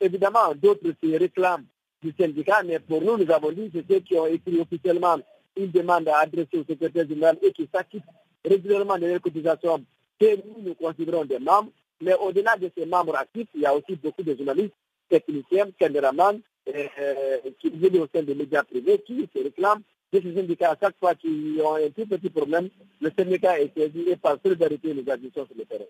[0.00, 1.66] évidemment, d'autres se réclament
[2.02, 5.16] du syndicat, mais pour nous, nous avons dit que ceux qui ont écrit officiellement
[5.58, 8.02] une demande à adresser au secrétaire général et qui s'acquittent
[8.44, 9.84] régulièrement de leurs cotisations
[10.18, 11.70] que nous, nous considérons des membres.
[12.00, 14.74] Mais au-delà de ces membres actifs, il y a aussi beaucoup de journalistes
[15.08, 20.34] techniciens, caméramans, euh, qui viennent au sein des médias privés, qui se réclament de ces
[20.34, 20.70] syndicats.
[20.72, 22.68] À chaque fois qu'ils ont un tout petit problème,
[23.00, 25.84] le syndicat est saisi et par solidarité, nous agissons sur le terrain.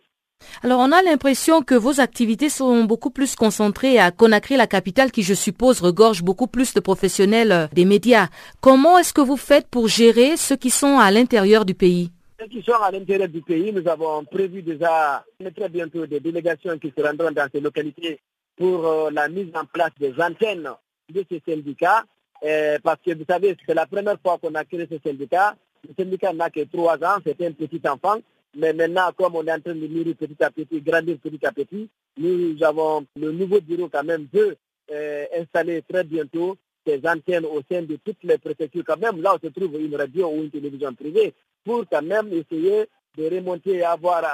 [0.62, 5.11] Alors on a l'impression que vos activités sont beaucoup plus concentrées à Conakry, la capitale
[5.11, 8.28] qui je suppose regorge beaucoup plus de professionnels euh, des médias.
[8.61, 12.11] Comment est-ce que vous faites pour gérer ceux qui sont à l'intérieur du pays?
[12.40, 15.24] Ceux qui sont à l'intérieur du pays, nous avons prévu déjà
[15.57, 18.20] très bientôt des délégations qui se rendront dans ces localités
[18.57, 20.70] pour euh, la mise en place des antennes
[21.12, 22.04] de ces syndicats,
[22.44, 25.57] euh, parce que vous savez, c'est la première fois qu'on a créé ce syndicat.
[25.87, 28.18] Le syndicat n'a que trois ans, c'était un petit enfant,
[28.57, 31.53] mais maintenant, comme on est en train de mûrir petit à petit, grandir petit à
[31.53, 34.57] petit, nous avons le nouveau bureau quand même veut
[34.90, 39.35] euh, installer très bientôt ces antennes au sein de toutes les préfectures, quand même là
[39.35, 43.77] où se trouve une radio ou une télévision privée, pour quand même essayer de remonter
[43.77, 44.24] et avoir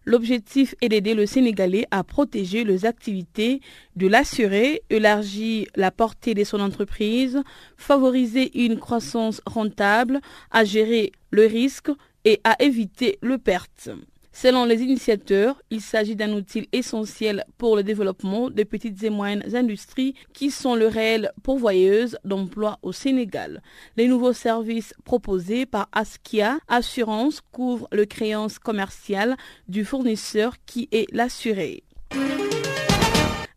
[0.06, 3.62] L'objectif est d'aider le Sénégalais à protéger les activités
[3.96, 7.40] de l'assuré, élargir la portée de son entreprise,
[7.78, 10.20] favoriser une croissance rentable,
[10.50, 11.92] à gérer le risque
[12.26, 13.92] et à éviter le perte.
[14.36, 19.46] Selon les initiateurs, il s'agit d'un outil essentiel pour le développement des petites et moyennes
[19.56, 23.62] industries qui sont le réel pourvoyeuse d'emplois au Sénégal.
[23.96, 31.06] Les nouveaux services proposés par Askia Assurance couvrent le créance commercial du fournisseur qui est
[31.14, 31.84] l'assuré.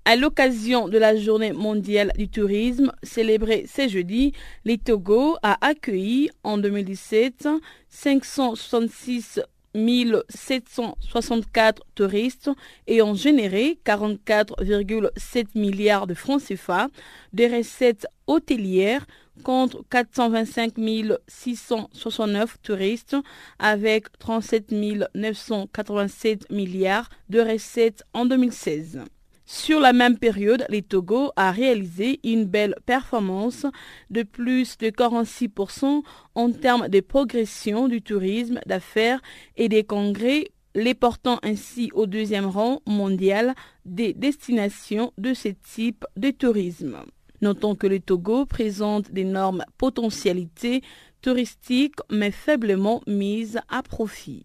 [0.05, 4.35] À l'occasion de la journée mondiale du tourisme célébrée ce jeudi,
[4.65, 7.49] les Togo a accueilli en 2017
[7.89, 9.41] 566
[9.77, 12.51] 1764 touristes
[12.87, 16.89] et ont généré 44,7 milliards de francs CFA
[17.33, 19.07] de recettes hôtelières
[19.43, 20.75] contre 425
[21.29, 23.17] 669 touristes
[23.59, 24.73] avec 37
[25.15, 29.01] 987 milliards de recettes en 2016.
[29.49, 33.65] Sur la même période, les Togo a réalisé une belle performance
[34.11, 36.03] de plus de 46%
[36.35, 39.23] en termes de progression du tourisme d'affaires
[39.57, 43.55] et des congrès, les portant ainsi au deuxième rang mondial
[43.85, 46.99] des destinations de ce type de tourisme.
[47.41, 50.83] Notons que le Togo présente d'énormes potentialités
[51.23, 54.45] touristiques mais faiblement mises à profit.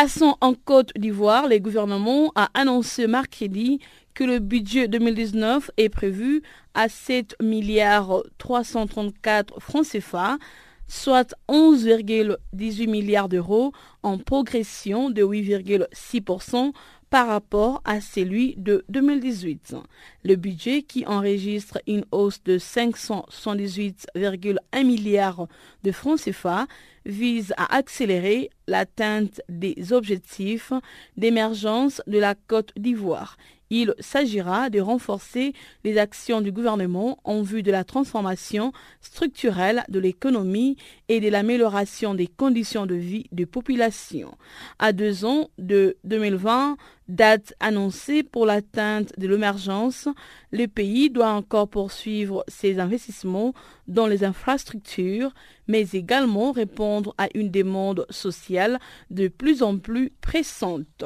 [0.00, 3.80] Passons en Côte d'Ivoire, le gouvernement a annoncé mercredi
[4.14, 10.38] que le budget 2019 est prévu à 7 milliards 334 francs CFA,
[10.86, 13.72] soit 11,18 milliards d'euros
[14.04, 16.70] en progression de 8,6%
[17.10, 19.76] par rapport à celui de 2018.
[20.24, 25.46] Le budget qui enregistre une hausse de 578,1 milliards
[25.84, 26.66] de francs CFA
[27.06, 30.72] vise à accélérer l'atteinte des objectifs
[31.16, 33.38] d'émergence de la Côte d'Ivoire.
[33.70, 35.52] Il s'agira de renforcer
[35.84, 40.76] les actions du gouvernement en vue de la transformation structurelle de l'économie
[41.08, 44.36] et de l'amélioration des conditions de vie des populations.
[44.78, 46.76] À deux ans de 2020,
[47.08, 50.08] date annoncée pour l'atteinte de l'émergence,
[50.52, 53.54] le pays doit encore poursuivre ses investissements
[53.86, 55.32] dans les infrastructures,
[55.66, 58.78] mais également répondre à une demande sociale
[59.10, 61.04] de plus en plus pressante.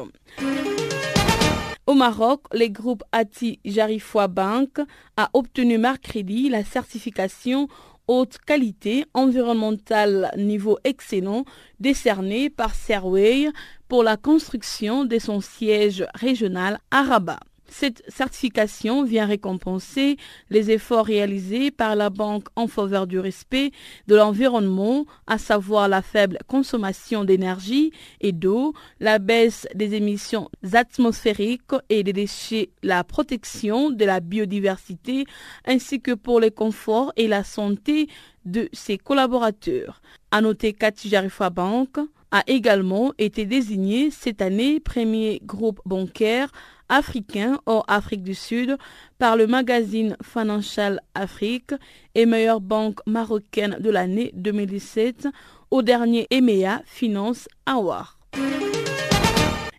[1.88, 4.79] Au Maroc, le groupe Ati Jarifoua Bank
[5.16, 7.66] a obtenu mercredi la certification
[8.07, 11.45] haute qualité environnementale niveau excellent
[11.81, 13.49] décernée par Serway
[13.88, 17.40] pour la construction de son siège régional à Rabat.
[17.72, 20.18] Cette certification vient récompenser
[20.50, 23.70] les efforts réalisés par la banque en faveur du respect
[24.08, 31.72] de l'environnement, à savoir la faible consommation d'énergie et d'eau, la baisse des émissions atmosphériques
[31.88, 35.24] et des déchets, la protection de la biodiversité,
[35.64, 38.06] ainsi que pour le confort et la santé
[38.44, 40.02] de ses collaborateurs.
[40.30, 41.96] À noter qu'Atijarifa Bank
[42.32, 46.50] a également été désigné cette année premier groupe bancaire
[46.92, 48.76] africain hors Afrique du Sud
[49.18, 51.72] par le magazine Financial Afrique
[52.14, 55.28] et meilleure banque marocaine de l'année 2017
[55.70, 58.09] au dernier EMEA Finance Award.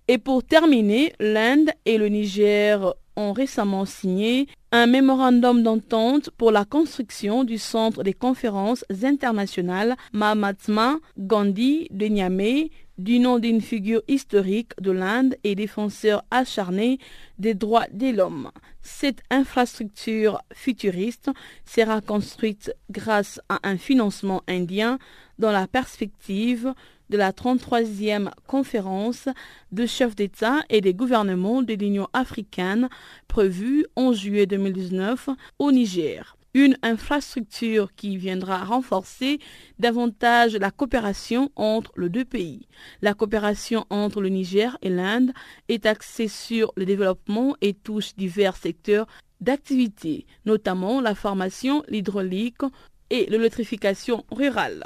[0.08, 6.66] Et pour terminer, l'Inde et le Niger ont récemment signé un mémorandum d'entente pour la
[6.66, 14.72] construction du centre des conférences internationales Mahatma Gandhi de Niamey du nom d'une figure historique
[14.80, 17.00] de l'Inde et défenseur acharné
[17.40, 18.52] des droits de l'homme.
[18.82, 21.32] Cette infrastructure futuriste
[21.66, 25.00] sera construite grâce à un financement indien
[25.40, 26.74] dans la perspective
[27.10, 29.28] de la 33e conférence
[29.72, 32.90] de chefs d'État et des gouvernements de l'Union africaine
[33.28, 35.30] prévue en juillet 2019
[35.60, 36.38] au Niger.
[36.54, 39.40] Une infrastructure qui viendra renforcer
[39.80, 42.68] davantage la coopération entre les deux pays.
[43.02, 45.32] La coopération entre le Niger et l'Inde
[45.68, 49.08] est axée sur le développement et touche divers secteurs
[49.42, 52.62] d'activité, notamment la formation, l'hydraulique
[53.10, 54.86] et l'électrification rurale.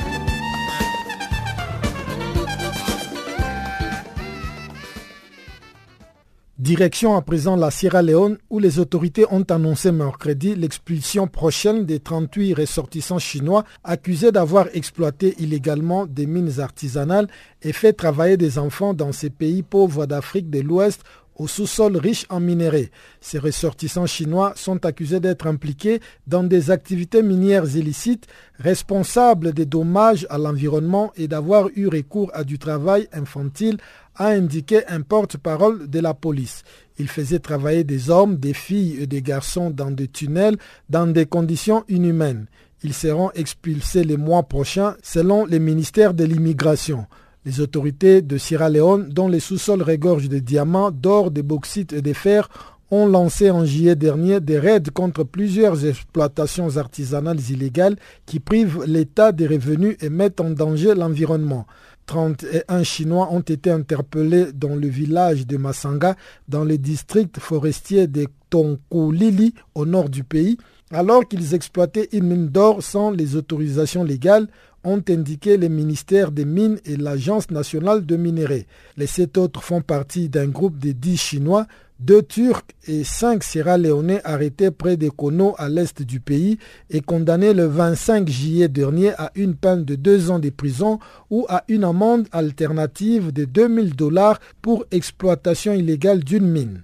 [6.61, 11.99] Direction à présent la Sierra Leone où les autorités ont annoncé mercredi l'expulsion prochaine des
[11.99, 17.27] 38 ressortissants chinois accusés d'avoir exploité illégalement des mines artisanales
[17.63, 21.01] et fait travailler des enfants dans ces pays pauvres d'Afrique de l'Ouest
[21.41, 22.91] au sous-sol riche en minerais.
[23.19, 28.27] Ces ressortissants chinois sont accusés d'être impliqués dans des activités minières illicites,
[28.59, 33.77] responsables des dommages à l'environnement et d'avoir eu recours à du travail infantile
[34.15, 36.61] a indiqué un porte-parole de la police.
[36.99, 40.57] Il faisait travailler des hommes, des filles et des garçons dans des tunnels
[40.89, 42.45] dans des conditions inhumaines.
[42.83, 47.07] Ils seront expulsés les mois prochains selon le ministère de l'immigration.
[47.43, 52.03] Les autorités de Sierra Leone, dont les sous-sols regorgent de diamants, d'or, de bauxite et
[52.03, 52.49] de fer,
[52.91, 59.31] ont lancé en juillet dernier des raids contre plusieurs exploitations artisanales illégales qui privent l'État
[59.31, 61.65] des revenus et mettent en danger l'environnement.
[62.05, 66.15] 31 Chinois ont été interpellés dans le village de Masanga,
[66.47, 70.57] dans le district forestier de Tonkolili, au nord du pays,
[70.91, 74.47] alors qu'ils exploitaient une mine d'or sans les autorisations légales
[74.83, 78.65] ont indiqué les ministères des Mines et l'Agence nationale de minerais.
[78.97, 81.67] Les sept autres font partie d'un groupe de dix Chinois
[82.01, 86.57] deux Turcs et cinq Sierra-Léonais arrêtés près de Kono à l'est du pays
[86.89, 90.97] et condamnés le 25 juillet dernier à une peine de deux ans de prison
[91.29, 96.81] ou à une amende alternative de 2000 dollars pour exploitation illégale d'une mine.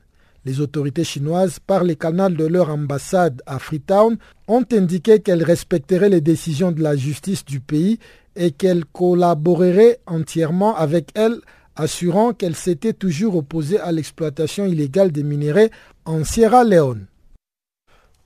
[0.47, 4.15] Les autorités chinoises, par les canaux de leur ambassade à Freetown,
[4.47, 7.99] ont indiqué qu'elles respecteraient les décisions de la justice du pays
[8.33, 11.41] et qu'elles collaboreraient entièrement avec elles
[11.75, 15.67] assurant qu'elle s'était toujours opposée à l'exploitation illégale des minéraux
[16.05, 17.07] en Sierra Leone.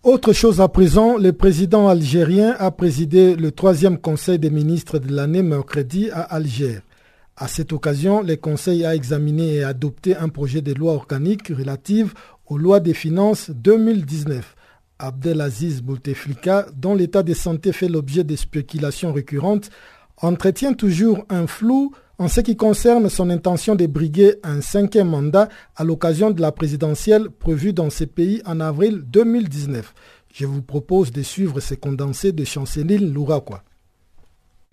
[0.03, 5.11] Autre chose à présent, le président algérien a présidé le troisième conseil des ministres de
[5.11, 6.81] l'année mercredi à Alger.
[7.37, 12.13] À cette occasion, le Conseil a examiné et adopté un projet de loi organique relative
[12.45, 14.55] aux lois des finances 2019.
[14.99, 19.69] Abdelaziz Bouteflika, dont l'état de santé fait l'objet de spéculations récurrentes,
[20.17, 25.49] entretient toujours un flou en ce qui concerne son intention de briguer un cinquième mandat
[25.75, 29.95] à l'occasion de la présidentielle prévue dans ces pays en avril 2019.
[30.31, 33.63] Je vous propose de suivre ces condensés de Chanceline Louraquois.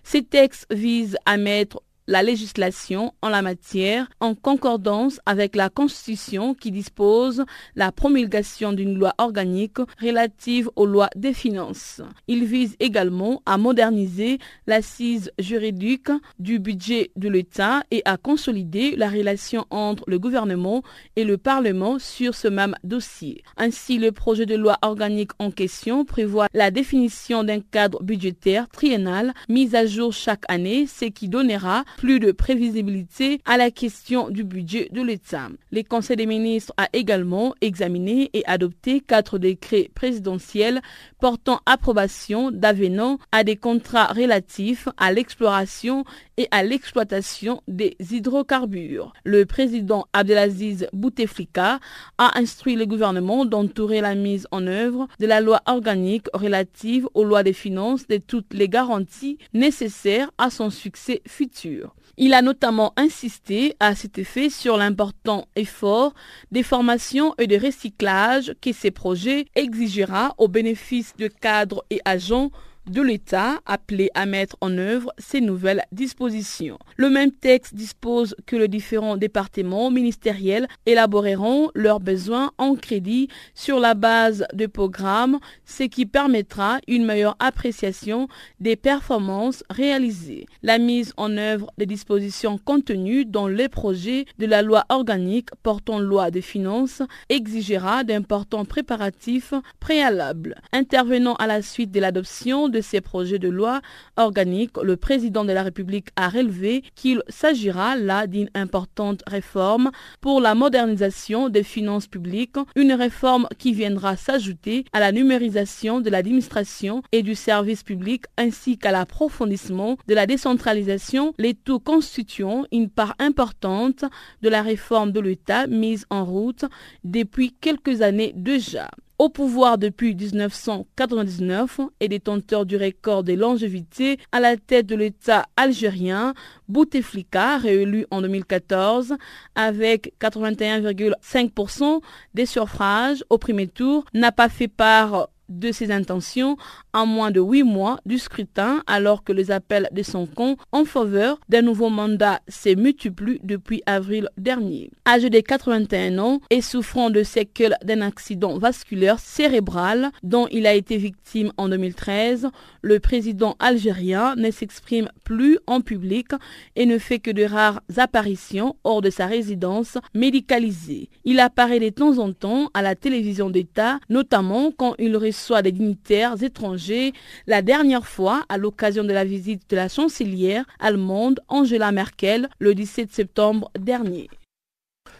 [0.03, 6.55] Ces textes visent à mettre la législation en la matière en concordance avec la Constitution
[6.55, 7.45] qui dispose
[7.75, 12.01] la promulgation d'une loi organique relative aux lois des finances.
[12.27, 19.07] Il vise également à moderniser l'assise juridique du budget de l'État et à consolider la
[19.07, 20.81] relation entre le gouvernement
[21.15, 23.43] et le Parlement sur ce même dossier.
[23.55, 29.35] Ainsi, le projet de loi organique en question prévoit la définition d'un cadre budgétaire triennal
[29.47, 34.45] mis à jour chaque année, ce qui donnera plus de prévisibilité à la question du
[34.45, 35.49] budget de l'État.
[35.69, 40.81] Le Conseil des ministres a également examiné et adopté quatre décrets présidentiels
[41.19, 46.05] portant approbation d'avenants à des contrats relatifs à l'exploration
[46.37, 49.11] et à l'exploitation des hydrocarbures.
[49.25, 51.81] Le président Abdelaziz Bouteflika
[52.17, 57.25] a instruit le gouvernement d'entourer la mise en œuvre de la loi organique relative aux
[57.25, 61.88] lois des finances de toutes les garanties nécessaires à son succès futur.
[62.17, 66.13] Il a notamment insisté à cet effet sur l'important effort
[66.51, 72.51] des formations et de recyclage que ces projets exigera au bénéfice de cadres et agents
[72.89, 76.79] de l'État appelé à mettre en œuvre ces nouvelles dispositions.
[76.97, 83.79] Le même texte dispose que les différents départements ministériels élaboreront leurs besoins en crédit sur
[83.79, 88.27] la base de programmes, ce qui permettra une meilleure appréciation
[88.59, 90.45] des performances réalisées.
[90.63, 95.99] La mise en œuvre des dispositions contenues dans les projets de la loi organique portant
[95.99, 100.55] loi des finances exigera d'importants préparatifs préalables.
[100.73, 103.81] Intervenant à la suite de l'adoption de ces projets de loi
[104.17, 110.41] organique, le président de la République a relevé qu'il s'agira là d'une importante réforme pour
[110.41, 117.03] la modernisation des finances publiques, une réforme qui viendra s'ajouter à la numérisation de l'administration
[117.11, 123.15] et du service public ainsi qu'à l'approfondissement de la décentralisation, les tout constituant une part
[123.19, 124.05] importante
[124.41, 126.65] de la réforme de l'État mise en route
[127.03, 128.89] depuis quelques années déjà
[129.19, 135.45] au pouvoir depuis 1999 et détenteur du record de longévité à la tête de l'État
[135.57, 136.33] algérien,
[136.69, 139.15] Bouteflika, réélu en 2014
[139.55, 141.99] avec 81,5%
[142.33, 146.57] des suffrages au premier tour, n'a pas fait part de ses intentions
[146.93, 150.85] en moins de huit mois du scrutin alors que les appels de son camp en
[150.85, 154.91] faveur d'un nouveau mandat s'est multiplient depuis avril dernier.
[155.07, 160.73] Âgé de 81 ans et souffrant de séquelles d'un accident vasculaire cérébral dont il a
[160.73, 162.49] été victime en 2013,
[162.81, 166.27] le président algérien ne s'exprime plus en public
[166.75, 171.09] et ne fait que de rares apparitions hors de sa résidence médicalisée.
[171.25, 175.71] Il apparaît de temps en temps à la télévision d'État, notamment quand il reçoit des
[175.71, 177.13] dignitaires étrangers,
[177.47, 182.75] la dernière fois à l'occasion de la visite de la chancelière allemande Angela Merkel le
[182.75, 184.29] 17 septembre dernier.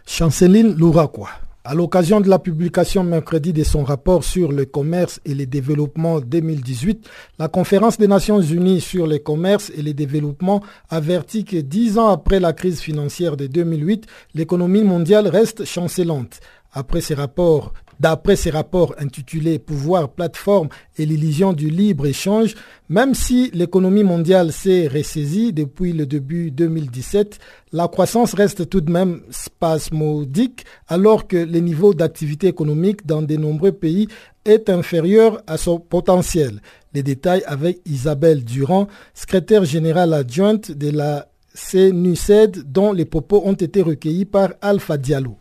[0.05, 1.29] Chanceline Louraquois.
[1.63, 6.19] À l'occasion de la publication mercredi de son rapport sur le commerce et le développement
[6.19, 7.07] 2018,
[7.37, 12.07] la conférence des Nations Unies sur le commerce et le développement avertit que dix ans
[12.09, 16.39] après la crise financière de 2008, l'économie mondiale reste chancelante.
[16.73, 22.55] Après ces rapports D'après ces rapports intitulés Pouvoir, plateforme et l'illusion du libre-échange,
[22.87, 27.39] même si l'économie mondiale s'est ressaisie depuis le début 2017,
[27.73, 33.35] la croissance reste tout de même spasmodique alors que le niveau d'activité économique dans de
[33.35, 34.07] nombreux pays
[34.45, 36.61] est inférieur à son potentiel.
[36.93, 43.53] Les détails avec Isabelle Durand, secrétaire générale adjointe de la CNUCED dont les propos ont
[43.53, 45.37] été recueillis par Alpha Diallo.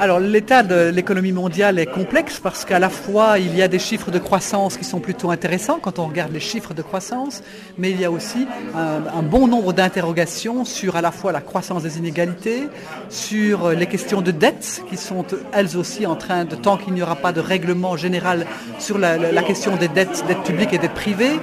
[0.00, 3.78] Alors l'état de l'économie mondiale est complexe parce qu'à la fois il y a des
[3.78, 7.42] chiffres de croissance qui sont plutôt intéressants quand on regarde les chiffres de croissance,
[7.78, 11.82] mais il y a aussi un, bon nombre d'interrogations sur à la fois la croissance
[11.82, 12.68] des inégalités,
[13.08, 17.02] sur les questions de dette qui sont elles aussi en train de, tant qu'il n'y
[17.02, 18.46] aura pas de règlement général
[18.78, 21.40] sur la, question des dettes, dettes publiques et dettes privées,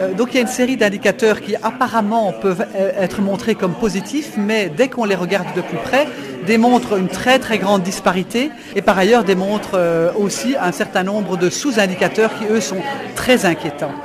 [0.00, 3.74] euh, donc il y a une série d'indicateurs qui apparemment peuvent euh, être montrés comme
[3.74, 6.06] positifs, mais dès qu'on les regarde de plus près,
[6.46, 11.36] démontrent une très très grande disparité et par ailleurs démontrent euh, aussi un certain nombre
[11.36, 12.82] de sous-indicateurs qui eux sont
[13.14, 13.96] très inquiétants.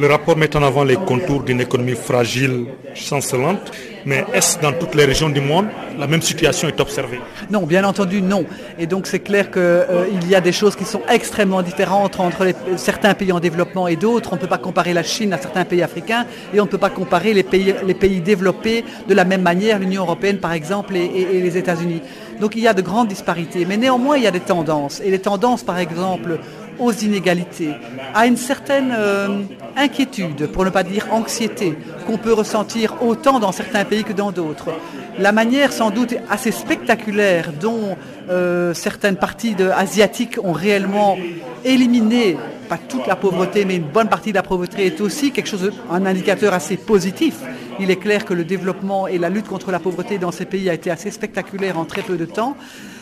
[0.00, 3.72] Le rapport met en avant les contours d'une économie fragile, chancelante,
[4.06, 5.66] mais est-ce dans toutes les régions du monde
[5.98, 7.18] la même situation est observée?
[7.50, 8.44] Non, bien entendu, non.
[8.78, 12.46] Et donc c'est clair qu'il euh, y a des choses qui sont extrêmement différentes entre
[12.76, 14.30] certains pays en développement et d'autres.
[14.32, 16.78] On ne peut pas comparer la Chine à certains pays africains et on ne peut
[16.78, 20.94] pas comparer les pays, les pays développés de la même manière, l'Union européenne par exemple
[20.94, 22.02] et les États-Unis.
[22.40, 23.64] Donc il y a de grandes disparités.
[23.64, 25.00] Mais néanmoins, il y a des tendances.
[25.00, 26.40] Et les tendances, par exemple,
[26.78, 27.74] aux inégalités,
[28.14, 29.42] à une certaine euh,
[29.76, 31.74] inquiétude, pour ne pas dire anxiété,
[32.06, 34.70] qu'on peut ressentir autant dans certains pays que dans d'autres.
[35.18, 37.96] La manière sans doute assez spectaculaire dont
[38.30, 41.16] euh, certaines parties asiatiques ont réellement
[41.64, 42.36] éliminé,
[42.68, 45.72] pas toute la pauvreté, mais une bonne partie de la pauvreté est aussi quelque chose,
[45.90, 47.36] un indicateur assez positif.
[47.80, 50.68] Il est clair que le développement et la lutte contre la pauvreté dans ces pays
[50.68, 52.56] a été assez spectaculaire en très peu de temps.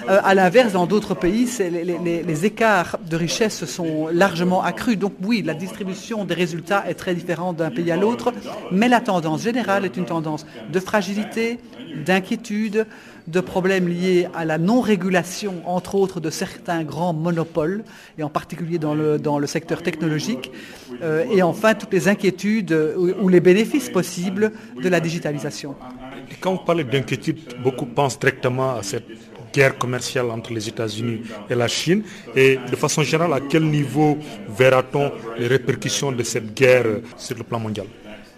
[0.09, 4.97] Euh, à l'inverse, dans d'autres pays, les, écarts de richesse sont largement accrus.
[4.97, 8.33] Donc oui, la distribution des résultats est très différente d'un pays à l'autre,
[8.71, 11.59] mais la tendance générale est une tendance de fragilité,
[12.05, 12.87] d'inquiétude,
[13.27, 17.83] de problèmes liés à la non-régulation, entre autres, de certains grands monopoles,
[18.19, 20.53] et en particulier dans le, secteur technologique,
[21.03, 25.75] euh, et enfin toutes les inquiétudes ou, ou les bénéfices possibles de la digitalisation.
[26.31, 29.07] Et quand vous parlez d'inquiétude, beaucoup pensent directement à cette
[29.57, 32.03] guerre commerciale entre les États-Unis et la Chine
[32.35, 36.87] Et de façon générale, à quel niveau verra-t-on les répercussions de cette guerre
[37.17, 37.87] sur le plan mondial?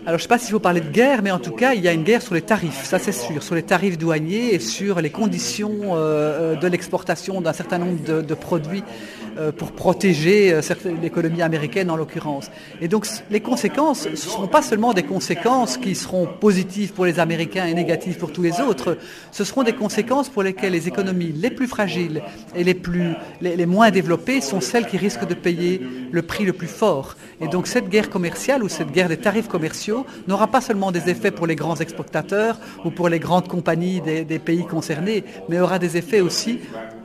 [0.06, 1.82] Alors je ne sais pas s'il faut parler de guerre, mais en tout cas, il
[1.82, 4.60] y a une guerre sur les tarifs, ça c'est sûr, sur les tarifs douaniers et
[4.60, 10.60] sur les conditions euh, de l'exportation d'un certain nombre de, produits euh, pour protéger euh,
[11.00, 12.50] l'économie américaine en l'occurrence.
[12.80, 17.06] Et donc les conséquences, ce ne seront pas seulement des conséquences qui seront positives pour
[17.06, 18.98] les Américains et négatives pour tous les autres,
[19.30, 22.22] ce seront des conséquences pour lesquelles les économies les plus fragiles
[22.56, 25.80] et les, moins développées sont celles qui risquent de payer
[26.10, 27.16] le prix le plus fort.
[27.40, 31.08] Et donc cette guerre commerciale ou cette guerre des tarifs commerciaux n'aura pas seulement des
[31.10, 35.78] effets pour les grands exportateurs ou pour les grandes compagnies des pays concernés, mais aura
[35.78, 36.58] des effets aussi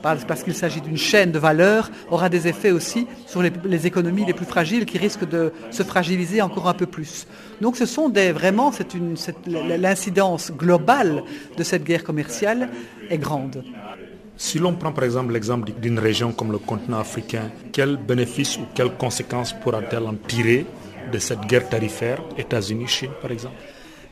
[0.04, 4.34] parce qu'il s'agit d'une chaîne de valeur, aura des effets aussi sur les, économies les
[4.34, 7.26] plus fragiles qui risquent de se fragiliser encore un peu plus.
[7.62, 8.72] Donc ce sont des, vraiment,
[9.56, 11.24] l'incidence globale
[11.58, 12.70] de cette guerre commerciale
[13.10, 13.64] est grande.
[14.36, 18.64] Si l'on prend par exemple l'exemple d'une région comme le continent africain, quels bénéfices ou
[18.74, 20.66] quelles conséquences pourra-t-elle en tirer
[21.12, 23.56] de cette guerre tarifaire États-Unis-Chine par exemple?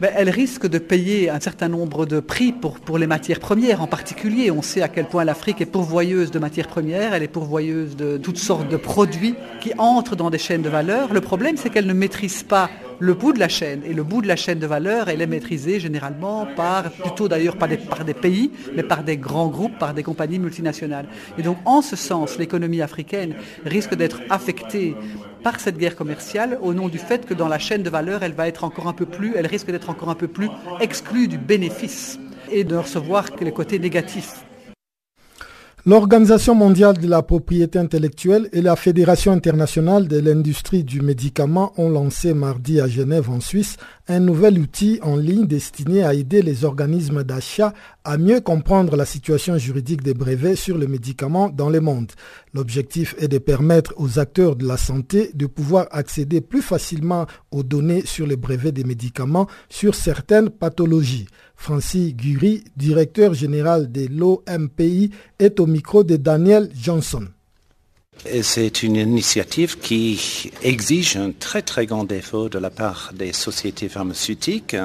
[0.01, 3.87] Ben, elle risque de payer un certain nombre de prix pour, les matières premières en
[3.87, 4.49] particulier.
[4.49, 8.17] On sait à quel point l'Afrique est pourvoyeuse de matières premières, elle est pourvoyeuse de
[8.17, 11.13] toutes sortes de produits qui entrent dans des chaînes de valeur.
[11.13, 13.81] Le problème, c'est qu'elle ne maîtrise pas le bout de la chaîne.
[13.85, 17.57] Et le bout de la chaîne de valeur, elle est maîtrisée généralement par, plutôt d'ailleurs
[17.57, 21.05] par par des pays, mais par des grands groupes, par des compagnies multinationales.
[21.37, 23.35] Et donc, en ce sens, l'économie africaine
[23.65, 24.95] risque d'être affectée
[25.43, 28.33] par cette guerre commerciale au nom du fait que dans la chaîne de valeur, elle
[28.33, 32.19] va encore un peu plus, elle risque d'être encore un peu plus exclue du bénéfice
[32.51, 34.45] et de recevoir que les côtés négatifs
[35.83, 41.89] L'Organisation mondiale de la propriété intellectuelle et la Fédération internationale de l'industrie du médicament ont
[41.89, 43.77] lancé mardi à Genève en Suisse
[44.07, 47.73] un nouvel outil en ligne destiné à aider les organismes d'achat
[48.03, 52.11] à mieux comprendre la situation juridique des brevets sur les médicaments dans le monde.
[52.53, 57.63] L'objectif est de permettre aux acteurs de la santé de pouvoir accéder plus facilement aux
[57.63, 61.25] données sur les brevets des médicaments sur certaines pathologies.
[61.61, 67.27] Francis Gury, directeur général de l'OMPI, est au micro de Daniel Johnson.
[68.41, 73.89] C'est une initiative qui exige un très très grand effort de la part des sociétés
[73.89, 74.75] pharmaceutiques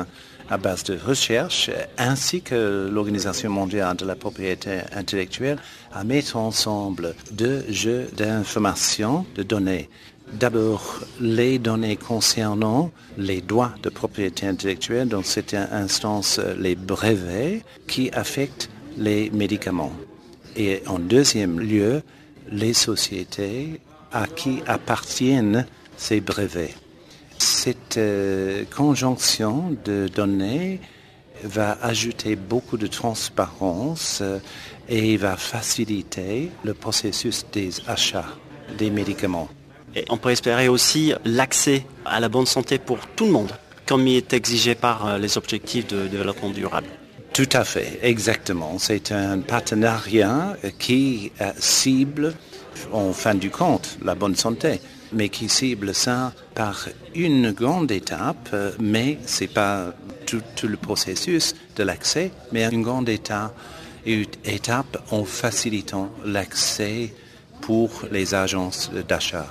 [0.51, 5.59] à base de recherche, ainsi que l'Organisation mondiale de la propriété intellectuelle,
[5.93, 9.89] à mettre ensemble deux jeux d'information, de données.
[10.33, 18.11] D'abord, les données concernant les droits de propriété intellectuelle, dans cette instance les brevets qui
[18.11, 19.93] affectent les médicaments.
[20.57, 22.03] Et en deuxième lieu,
[22.51, 23.81] les sociétés
[24.13, 25.67] à qui appartiennent
[25.97, 26.75] ces brevets.
[27.39, 30.81] Cette euh, conjonction de données
[31.43, 34.39] va ajouter beaucoup de transparence euh,
[34.89, 38.29] et va faciliter le processus des achats
[38.79, 39.49] des médicaments.
[39.97, 43.51] Et on peut espérer aussi l'accès à la bonne santé pour tout le monde,
[43.87, 46.87] comme il est exigé par euh, les objectifs de développement durable.
[47.33, 48.79] Tout à fait, exactement.
[48.79, 52.35] C'est un partenariat qui cible,
[52.93, 54.81] en fin du compte, la bonne santé,
[55.13, 59.93] mais qui cible ça par une grande étape, mais ce n'est pas
[60.25, 63.53] tout, le processus de l'accès, mais une grande étape
[65.11, 67.15] en facilitant l'accès
[67.61, 69.47] pour les agences d'achat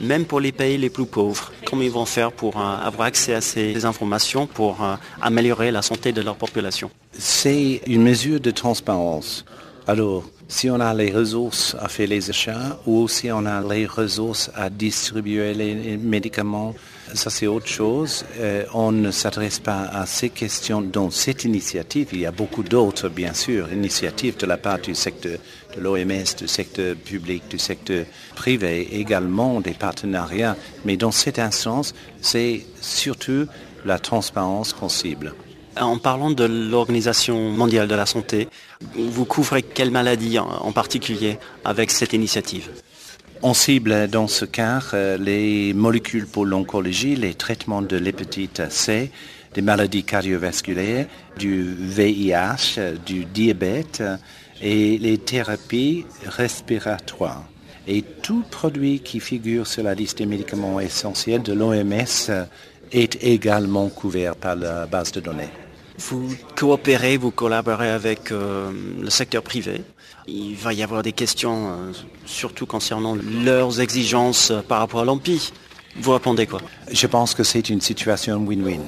[0.00, 3.34] même pour les pays les plus pauvres, comment ils vont faire pour euh, avoir accès
[3.34, 8.50] à ces informations pour euh, améliorer la santé de leur population C'est une mesure de
[8.50, 9.44] transparence.
[9.86, 13.86] Alors, si on a les ressources à faire les achats ou si on a les
[13.86, 16.74] ressources à distribuer les médicaments,
[17.12, 18.24] ça c'est autre chose.
[18.38, 22.08] Euh, on ne s'adresse pas à ces questions dans cette initiative.
[22.12, 25.38] Il y a beaucoup d'autres, bien sûr, initiatives de la part du secteur
[25.76, 30.56] de l'OMS, du secteur public, du secteur privé, également des partenariats.
[30.84, 33.46] Mais dans cette instance, c'est surtout
[33.84, 35.34] la transparence qu'on cible.
[35.80, 38.48] En parlant de l'Organisation mondiale de la santé,
[38.96, 42.70] vous couvrez quelle maladie en particulier avec cette initiative?
[43.46, 49.10] On cible dans ce cas euh, les molécules pour l'oncologie, les traitements de l'hépatite C,
[49.52, 51.06] des maladies cardiovasculaires,
[51.36, 54.02] du VIH, du diabète
[54.64, 57.44] et les thérapies respiratoires.
[57.86, 62.46] Et tout produit qui figure sur la liste des médicaments essentiels de l'OMS
[62.90, 65.50] est également couvert par la base de données.
[65.98, 69.82] Vous coopérez, vous collaborez avec euh, le secteur privé.
[70.26, 71.92] Il va y avoir des questions, euh,
[72.24, 75.52] surtout concernant leurs exigences par rapport à l'AMPI.
[75.96, 76.60] Vous répondez quoi?
[76.90, 78.86] Je pense que c'est une situation win-win.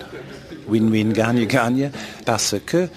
[0.68, 1.90] Win-win, gagne-gagne,
[2.24, 2.88] parce que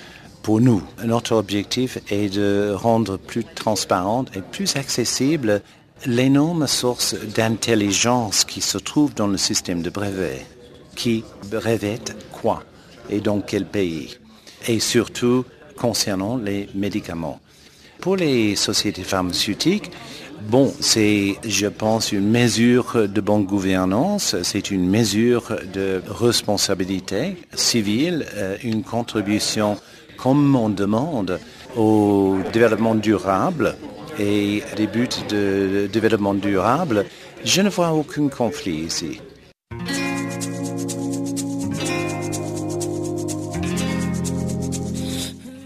[0.42, 5.62] pour nous, notre objectif est de rendre plus transparente et plus accessible
[6.06, 10.46] l'énorme source d'intelligence qui se trouve dans le système de brevets.
[10.96, 12.64] Qui brevette quoi
[13.10, 14.18] et dans quel pays,
[14.68, 15.46] et surtout
[15.78, 17.40] concernant les médicaments.
[18.00, 19.92] Pour les sociétés pharmaceutiques,
[20.42, 28.26] Bon, c'est, je pense, une mesure de bonne gouvernance, c'est une mesure de responsabilité civile,
[28.36, 29.78] euh, une contribution
[30.22, 31.40] comme on demande
[31.78, 33.76] au développement durable
[34.20, 37.06] et des buts de développement durable.
[37.46, 39.22] Je ne vois aucun conflit ici.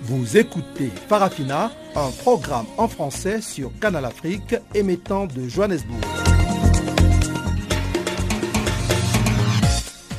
[0.01, 6.32] Vous écoutez Farafina, un programme en français sur Canal Afrique émettant de Johannesburg.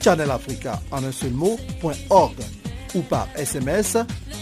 [0.00, 1.58] farafina.channelafrica en un seul mot,
[2.94, 3.96] ou par SMS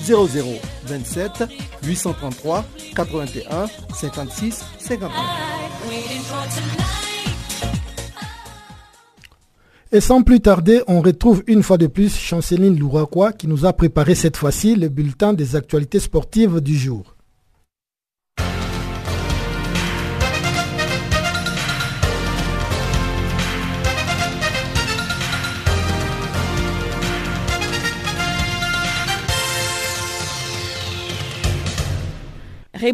[0.07, 1.45] 0027
[1.85, 5.11] 833 81 56 59.
[9.91, 13.73] Et sans plus tarder, on retrouve une fois de plus Chanceline Louraquois qui nous a
[13.73, 17.18] préparé cette fois-ci le bulletin des actualités sportives du jour.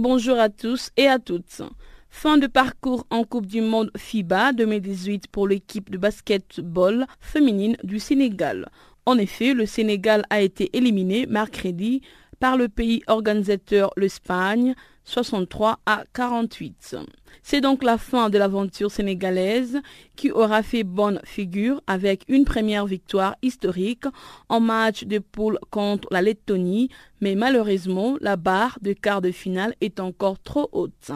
[0.00, 1.60] Bonjour à tous et à toutes.
[2.08, 7.98] Fin de parcours en Coupe du Monde FIBA 2018 pour l'équipe de basketball féminine du
[7.98, 8.70] Sénégal.
[9.04, 12.00] En effet, le Sénégal a été éliminé mercredi
[12.40, 14.74] par le pays organisateur l'Espagne
[15.04, 16.96] 63 à 48.
[17.42, 19.80] C'est donc la fin de l'aventure sénégalaise
[20.16, 24.04] qui aura fait bonne figure avec une première victoire historique
[24.48, 26.88] en match de poule contre la Lettonie,
[27.20, 31.10] mais malheureusement, la barre de quart de finale est encore trop haute.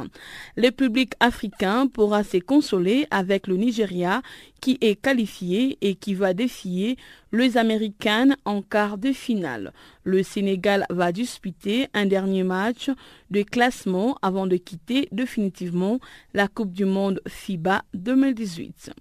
[0.57, 4.23] Le public africain pourra se consoler avec le Nigeria
[4.61, 6.97] qui est qualifié et qui va défier
[7.33, 9.73] les Américaines en quart de finale.
[10.03, 12.91] Le Sénégal va disputer un dernier match
[13.31, 16.01] de classement avant de quitter définitivement
[16.35, 18.93] la Coupe du Monde FIBA 2018.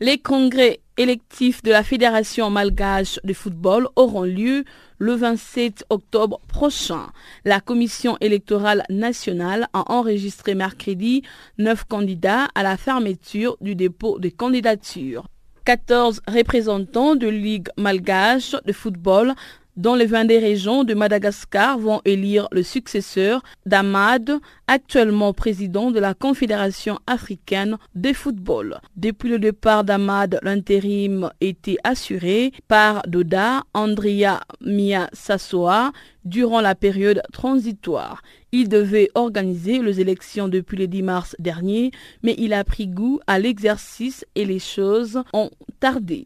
[0.00, 4.64] Les congrès électifs de la Fédération malgache de football auront lieu
[4.98, 7.06] le 27 octobre prochain.
[7.44, 11.22] La Commission électorale nationale a enregistré mercredi
[11.56, 15.28] neuf candidats à la fermeture du dépôt de candidatures.
[15.64, 19.34] 14 représentants de Ligue malgache de football
[19.76, 26.14] dans les 20 régions de Madagascar vont élire le successeur d'Ahmad, actuellement président de la
[26.14, 28.80] Confédération africaine de football.
[28.96, 35.92] Depuis le départ d'Ahmad, l'intérim était assuré par Doda Andrea Mia Sassoa
[36.24, 38.22] durant la période transitoire.
[38.52, 41.90] Il devait organiser les élections depuis le 10 mars dernier,
[42.22, 45.50] mais il a pris goût à l'exercice et les choses ont
[45.80, 46.24] tardé.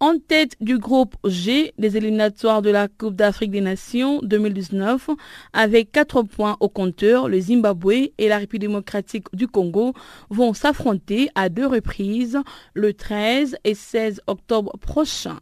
[0.00, 5.10] En tête du groupe G des éliminatoires de la Coupe d'Afrique des Nations 2019,
[5.52, 9.94] avec 4 points au compteur, le Zimbabwe et la République démocratique du Congo
[10.30, 12.38] vont s'affronter à deux reprises
[12.74, 15.40] le 13 et 16 octobre prochain.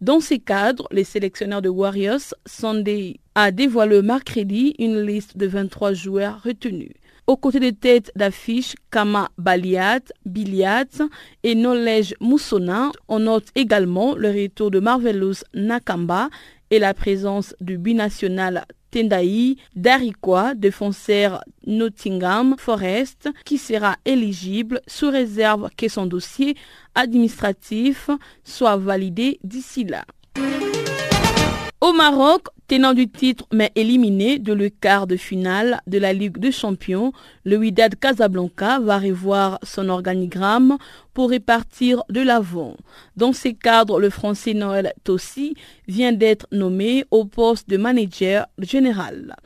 [0.00, 5.92] Dans ces cadres, les sélectionneurs de Warriors Sunday a dévoilé mercredi une liste de 23
[5.92, 6.94] joueurs retenus.
[7.28, 10.86] Aux côtés des têtes d'affiche Kama Baliat, Biliat
[11.42, 16.30] et Nolej Moussona, on note également le retour de Marvelous Nakamba
[16.70, 25.68] et la présence du binational Tendai Darikwa, défenseur Nottingham Forest, qui sera éligible sous réserve
[25.76, 26.56] que son dossier
[26.94, 28.08] administratif
[28.42, 30.06] soit validé d'ici là.
[31.80, 36.38] Au Maroc, tenant du titre mais éliminé de le quart de finale de la Ligue
[36.38, 37.12] des Champions,
[37.44, 40.76] le Wydad Casablanca va revoir son organigramme
[41.14, 42.74] pour répartir de l'avant.
[43.16, 45.54] Dans ces cadres, le français Noël Tossi
[45.86, 49.36] vient d'être nommé au poste de manager général.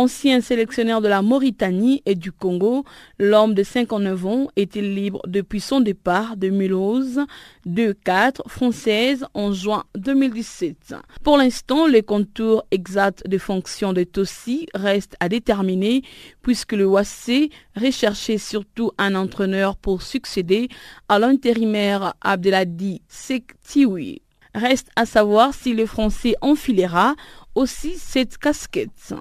[0.00, 2.86] Ancien sélectionneur de la Mauritanie et du Congo,
[3.18, 7.20] l'homme de 59 ans était libre depuis son départ de Mulhouse
[7.66, 10.94] 2-4 française en juin 2017.
[11.22, 16.00] Pour l'instant, les contours exacts des fonctions de Tossi restent à déterminer
[16.40, 20.70] puisque le OAC recherchait surtout un entraîneur pour succéder
[21.10, 24.22] à l'intérimaire Abdelhadi Sektioui.
[24.54, 27.16] Reste à savoir si le Français enfilera
[27.54, 29.14] aussi cette casquette.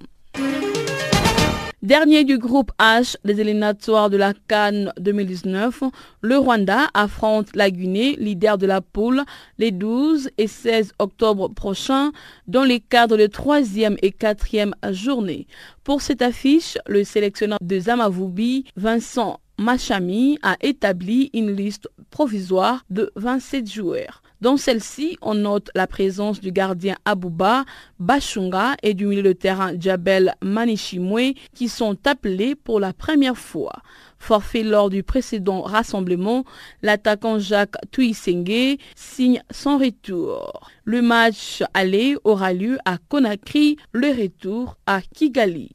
[1.81, 5.83] Dernier du groupe H des éliminatoires de la Cannes 2019,
[6.21, 9.23] le Rwanda affronte la Guinée, leader de la poule,
[9.59, 12.11] les 12 et 16 octobre prochains
[12.47, 15.47] dans les cadres de troisième et quatrième journée.
[15.85, 23.09] Pour cette affiche, le sélectionneur de Zamavoubi, Vincent Machami, a établi une liste provisoire de
[23.15, 24.21] 27 joueurs.
[24.41, 27.65] Dans celle-ci, on note la présence du gardien Abouba
[27.99, 33.81] Bachunga et du milieu de terrain Djabel Manichimwe qui sont appelés pour la première fois.
[34.17, 36.45] Forfait lors du précédent rassemblement,
[36.81, 40.69] l'attaquant Jacques Tuisenge signe son retour.
[40.85, 45.71] Le match aller aura lieu à Conakry, le retour à Kigali.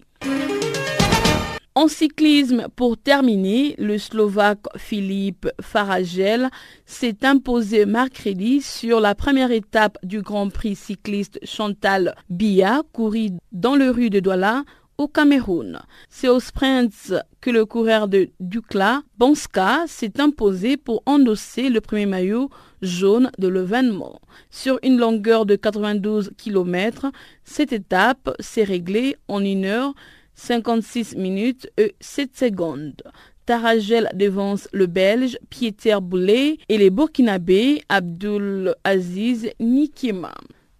[1.77, 6.49] En cyclisme, pour terminer, le Slovaque Philippe Faragel
[6.87, 13.75] s'est imposé mercredi sur la première étape du Grand Prix cycliste Chantal Bia, couru dans
[13.75, 14.63] le rue de Douala
[14.99, 15.81] au Cameroun.
[16.09, 22.07] C'est au sprint que le coureur de Dukla, Banska, s'est imposé pour endosser le premier
[22.07, 22.51] maillot
[22.83, 24.21] jaune de l'événement.
[24.49, 27.11] Sur une longueur de 92 km,
[27.43, 29.95] cette étape s'est réglée en une heure
[30.35, 33.03] 56 minutes et 7 secondes.
[33.47, 40.33] Taragel devance le Belge Pieter Boulet et les Burkinabés Abdul Aziz Nikima.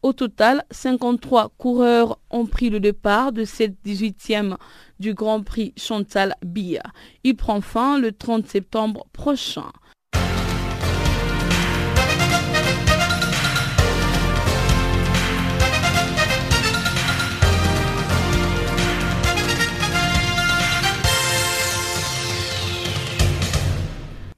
[0.03, 4.57] Au total, 53 coureurs ont pris le départ de cette 18e
[5.01, 6.83] du Grand Prix Chantal Bia.
[7.23, 9.73] Il prend fin le 30 septembre prochain.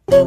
[0.08, 0.20] Ainsi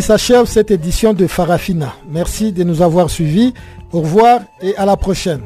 [0.00, 1.94] s'achève cette édition de Farafina.
[2.08, 3.52] Merci de nous avoir suivis.
[3.92, 5.42] Au revoir et à la prochaine.